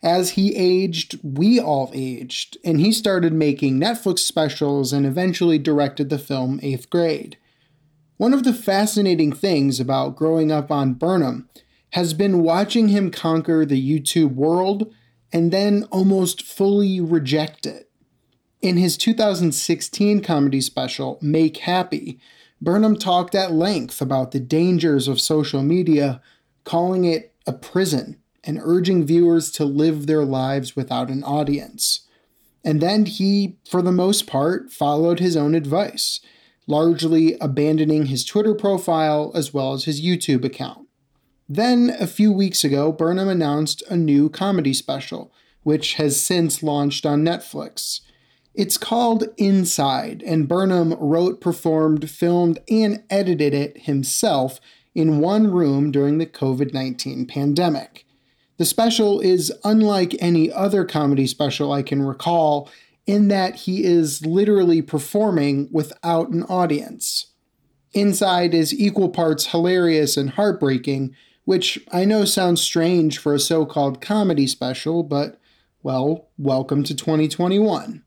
As 0.02 0.30
he 0.30 0.56
aged, 0.56 1.20
we 1.22 1.60
all 1.60 1.92
aged, 1.94 2.58
and 2.64 2.80
he 2.80 2.90
started 2.90 3.32
making 3.32 3.78
Netflix 3.78 4.18
specials 4.20 4.92
and 4.92 5.06
eventually 5.06 5.60
directed 5.60 6.10
the 6.10 6.18
film 6.18 6.58
Eighth 6.64 6.90
Grade. 6.90 7.36
One 8.16 8.32
of 8.32 8.44
the 8.44 8.52
fascinating 8.52 9.32
things 9.32 9.80
about 9.80 10.14
growing 10.14 10.52
up 10.52 10.70
on 10.70 10.94
Burnham 10.94 11.48
has 11.90 12.14
been 12.14 12.42
watching 12.42 12.88
him 12.88 13.10
conquer 13.10 13.66
the 13.66 14.00
YouTube 14.00 14.34
world 14.34 14.92
and 15.32 15.52
then 15.52 15.84
almost 15.90 16.42
fully 16.42 17.00
reject 17.00 17.66
it. 17.66 17.90
In 18.62 18.76
his 18.76 18.96
2016 18.96 20.22
comedy 20.22 20.60
special, 20.60 21.18
Make 21.20 21.58
Happy, 21.58 22.20
Burnham 22.60 22.96
talked 22.96 23.34
at 23.34 23.52
length 23.52 24.00
about 24.00 24.30
the 24.30 24.40
dangers 24.40 25.08
of 25.08 25.20
social 25.20 25.62
media, 25.62 26.22
calling 26.62 27.04
it 27.04 27.34
a 27.46 27.52
prison 27.52 28.20
and 28.44 28.60
urging 28.62 29.04
viewers 29.04 29.50
to 29.52 29.64
live 29.64 30.06
their 30.06 30.24
lives 30.24 30.76
without 30.76 31.10
an 31.10 31.24
audience. 31.24 32.06
And 32.64 32.80
then 32.80 33.06
he, 33.06 33.56
for 33.68 33.82
the 33.82 33.92
most 33.92 34.26
part, 34.26 34.72
followed 34.72 35.18
his 35.18 35.36
own 35.36 35.54
advice, 35.54 36.20
largely 36.66 37.36
abandoning 37.40 38.06
his 38.06 38.24
Twitter 38.24 38.54
profile 38.54 39.30
as 39.34 39.52
well 39.52 39.72
as 39.72 39.84
his 39.84 40.02
YouTube 40.02 40.44
account. 40.44 40.88
Then, 41.48 41.94
a 42.00 42.06
few 42.06 42.32
weeks 42.32 42.64
ago, 42.64 42.90
Burnham 42.90 43.28
announced 43.28 43.82
a 43.90 43.96
new 43.96 44.30
comedy 44.30 44.72
special, 44.72 45.32
which 45.62 45.94
has 45.94 46.20
since 46.20 46.62
launched 46.62 47.04
on 47.04 47.22
Netflix. 47.22 48.00
It's 48.54 48.78
called 48.78 49.24
Inside, 49.36 50.22
and 50.22 50.48
Burnham 50.48 50.94
wrote, 50.94 51.40
performed, 51.40 52.08
filmed, 52.08 52.60
and 52.70 53.02
edited 53.10 53.52
it 53.52 53.82
himself 53.82 54.60
in 54.94 55.18
one 55.18 55.50
room 55.50 55.90
during 55.90 56.18
the 56.18 56.26
COVID 56.26 56.72
19 56.72 57.26
pandemic. 57.26 58.06
The 58.56 58.64
special 58.64 59.20
is 59.20 59.52
unlike 59.64 60.16
any 60.20 60.52
other 60.52 60.84
comedy 60.84 61.26
special 61.26 61.72
I 61.72 61.82
can 61.82 62.02
recall 62.02 62.70
in 63.06 63.28
that 63.28 63.56
he 63.56 63.84
is 63.84 64.24
literally 64.24 64.80
performing 64.80 65.68
without 65.70 66.30
an 66.30 66.42
audience. 66.44 67.32
Inside 67.92 68.54
is 68.54 68.74
equal 68.74 69.10
parts 69.10 69.46
hilarious 69.46 70.16
and 70.16 70.30
heartbreaking, 70.30 71.14
which 71.44 71.78
I 71.92 72.04
know 72.04 72.24
sounds 72.24 72.62
strange 72.62 73.18
for 73.18 73.34
a 73.34 73.38
so 73.38 73.66
called 73.66 74.00
comedy 74.00 74.46
special, 74.46 75.02
but, 75.02 75.38
well, 75.82 76.28
welcome 76.38 76.82
to 76.84 76.94
2021. 76.94 78.02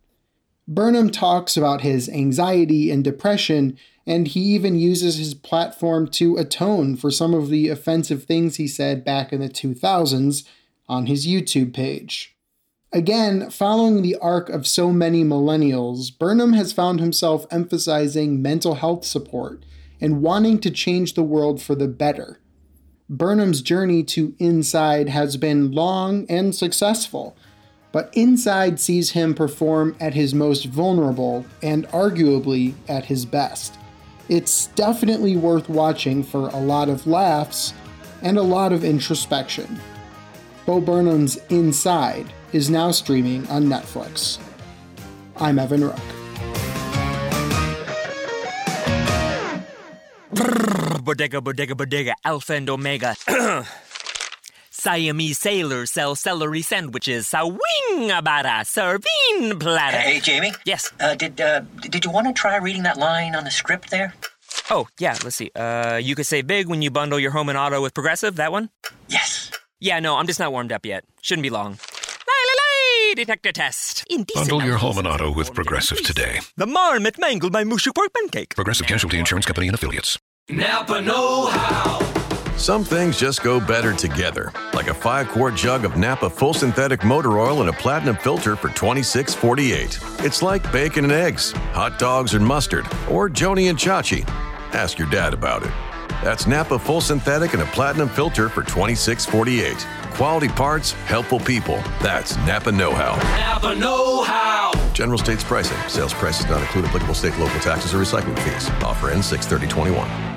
Burnham 0.67 1.09
talks 1.09 1.55
about 1.55 1.81
his 1.81 2.09
anxiety 2.09 2.91
and 2.91 3.03
depression, 3.03 3.77
and 4.05 4.27
he 4.27 4.41
even 4.41 4.77
uses 4.77 5.17
his 5.17 5.33
platform 5.33 6.07
to 6.09 6.35
atone 6.35 6.97
for 6.97 7.09
some 7.09 7.33
of 7.33 7.49
the 7.49 7.69
offensive 7.69 8.25
things 8.25 8.57
he 8.57 8.67
said 8.67 9.05
back 9.05 9.31
in 9.31 9.39
the 9.39 9.47
2000s 9.47 10.43
on 10.89 11.05
his 11.05 11.27
YouTube 11.27 11.73
page. 11.73 12.36
Again, 12.93 13.49
following 13.49 14.01
the 14.01 14.15
arc 14.21 14.49
of 14.49 14.65
so 14.65 14.91
many 14.91 15.23
millennials, 15.23 16.17
Burnham 16.17 16.53
has 16.53 16.71
found 16.73 16.99
himself 16.99 17.45
emphasizing 17.51 18.41
mental 18.41 18.75
health 18.75 19.05
support 19.05 19.63
and 19.99 20.21
wanting 20.21 20.59
to 20.59 20.71
change 20.71 21.13
the 21.13 21.23
world 21.23 21.61
for 21.61 21.75
the 21.75 21.87
better. 21.87 22.39
Burnham's 23.09 23.61
journey 23.61 24.03
to 24.03 24.35
Inside 24.39 25.09
has 25.09 25.37
been 25.37 25.71
long 25.71 26.25
and 26.29 26.55
successful 26.55 27.35
but 27.91 28.11
Inside 28.13 28.79
sees 28.79 29.11
him 29.11 29.33
perform 29.33 29.95
at 29.99 30.13
his 30.13 30.33
most 30.33 30.65
vulnerable 30.65 31.45
and 31.63 31.87
arguably 31.87 32.73
at 32.87 33.05
his 33.05 33.25
best. 33.25 33.75
It's 34.29 34.67
definitely 34.67 35.37
worth 35.37 35.69
watching 35.69 36.21
for 36.21 36.49
a 36.49 36.59
lot 36.59 36.89
of 36.89 37.07
laughs 37.07 37.73
and 38.21 38.37
a 38.37 38.43
lot 38.43 38.73
of 38.73 38.83
introspection. 38.83 39.79
Bo 40.65 40.81
Burnham's 40.81 41.37
Inside 41.49 42.31
is 42.53 42.69
now 42.69 42.91
streaming 42.91 43.47
on 43.47 43.65
Netflix. 43.65 44.39
I'm 45.37 45.59
Evan 45.59 45.83
Rook. 45.83 45.99
bodega, 51.07 51.39
bodega, 51.39 51.73
bodega, 51.73 52.13
alpha 52.25 52.53
and 52.53 52.69
omega. 52.69 53.15
Siamese 54.69 55.39
sailors 55.39 55.89
sell 55.91 56.15
celery 56.15 56.61
sandwiches. 56.61 57.27
Sawing 57.27 58.11
about 58.11 58.45
a 58.45 58.65
serving 58.65 59.57
platter. 59.57 59.97
Hey, 59.97 60.19
Jamie. 60.19 60.51
Yes. 60.65 60.91
Uh, 60.99 61.15
did 61.15 61.39
uh, 61.39 61.61
did 61.79 62.03
you 62.03 62.11
want 62.11 62.27
to 62.27 62.33
try 62.33 62.57
reading 62.57 62.83
that 62.83 62.97
line 62.97 63.35
on 63.35 63.45
the 63.45 63.51
script 63.51 63.89
there? 63.89 64.13
Oh 64.69 64.87
yeah. 64.99 65.17
Let's 65.23 65.37
see. 65.37 65.49
Uh, 65.55 65.95
you 65.95 66.13
could 66.13 66.25
save 66.25 66.45
big 66.45 66.67
when 66.67 66.81
you 66.81 66.91
bundle 66.91 67.19
your 67.19 67.31
home 67.31 67.47
and 67.49 67.57
auto 67.57 67.81
with 67.81 67.93
Progressive. 67.93 68.35
That 68.35 68.51
one. 68.51 68.69
Yes. 69.07 69.49
Yeah. 69.79 69.99
No, 69.99 70.17
I'm 70.17 70.27
just 70.27 70.39
not 70.39 70.51
warmed 70.51 70.73
up 70.73 70.85
yet. 70.85 71.05
Shouldn't 71.21 71.43
be 71.43 71.49
long. 71.49 71.77
Lay, 73.17 73.23
detector 73.23 73.51
test. 73.51 74.05
Indecent 74.09 74.49
Bundle 74.49 74.67
your 74.67 74.77
home 74.77 74.99
and 74.99 75.07
auto 75.07 75.31
with 75.31 75.53
Progressive 75.53 76.03
today. 76.03 76.39
The 76.55 76.67
marmot 76.67 77.17
mangled 77.19 77.51
my 77.51 77.63
mushy 77.63 77.91
pork 77.91 78.13
pancake. 78.13 78.55
Progressive 78.55 78.85
Casualty 78.85 79.17
Insurance 79.17 79.45
Company 79.45 79.67
and 79.67 79.75
affiliates. 79.75 80.19
Napa 80.49 81.01
Know 81.01 81.47
How. 81.47 81.99
Some 82.57 82.83
things 82.83 83.19
just 83.19 83.43
go 83.43 83.59
better 83.59 83.93
together, 83.93 84.51
like 84.73 84.87
a 84.87 84.93
five 84.93 85.27
quart 85.29 85.55
jug 85.55 85.83
of 85.85 85.97
Napa 85.97 86.29
full 86.29 86.53
synthetic 86.53 87.03
motor 87.03 87.39
oil 87.39 87.61
and 87.61 87.69
a 87.69 87.73
platinum 87.73 88.15
filter 88.15 88.55
for 88.55 88.69
$26.48. 88.69 90.23
It's 90.25 90.41
like 90.41 90.71
bacon 90.71 91.03
and 91.03 91.13
eggs, 91.13 91.51
hot 91.73 91.99
dogs 91.99 92.33
and 92.33 92.45
mustard, 92.45 92.85
or 93.09 93.29
Joni 93.29 93.69
and 93.69 93.77
Chachi. 93.77 94.27
Ask 94.73 94.97
your 94.97 95.09
dad 95.09 95.33
about 95.33 95.63
it. 95.63 95.71
That's 96.23 96.47
Napa 96.47 96.79
full 96.79 97.01
synthetic 97.01 97.53
and 97.53 97.61
a 97.61 97.67
platinum 97.67 98.09
filter 98.09 98.49
for 98.49 98.63
$26.48. 98.63 100.06
Quality 100.17 100.47
parts, 100.47 100.93
helpful 101.05 101.39
people. 101.39 101.75
That's 102.01 102.35
Napa 102.37 102.71
Know 102.71 102.91
How. 102.91 103.17
Napa 103.37 103.75
Know 103.75 104.23
How. 104.23 104.71
General 104.91 105.19
states 105.19 105.43
pricing. 105.43 105.77
Sales 105.87 106.11
prices 106.11 106.49
not 106.49 106.59
include 106.59 106.85
applicable 106.85 107.13
state, 107.13 107.37
local 107.37 107.59
taxes, 107.59 107.93
or 107.93 107.99
recycling 107.99 108.39
fees. 108.39 108.67
Offer 108.83 109.11
ends 109.11 109.27
63021. 109.27 110.36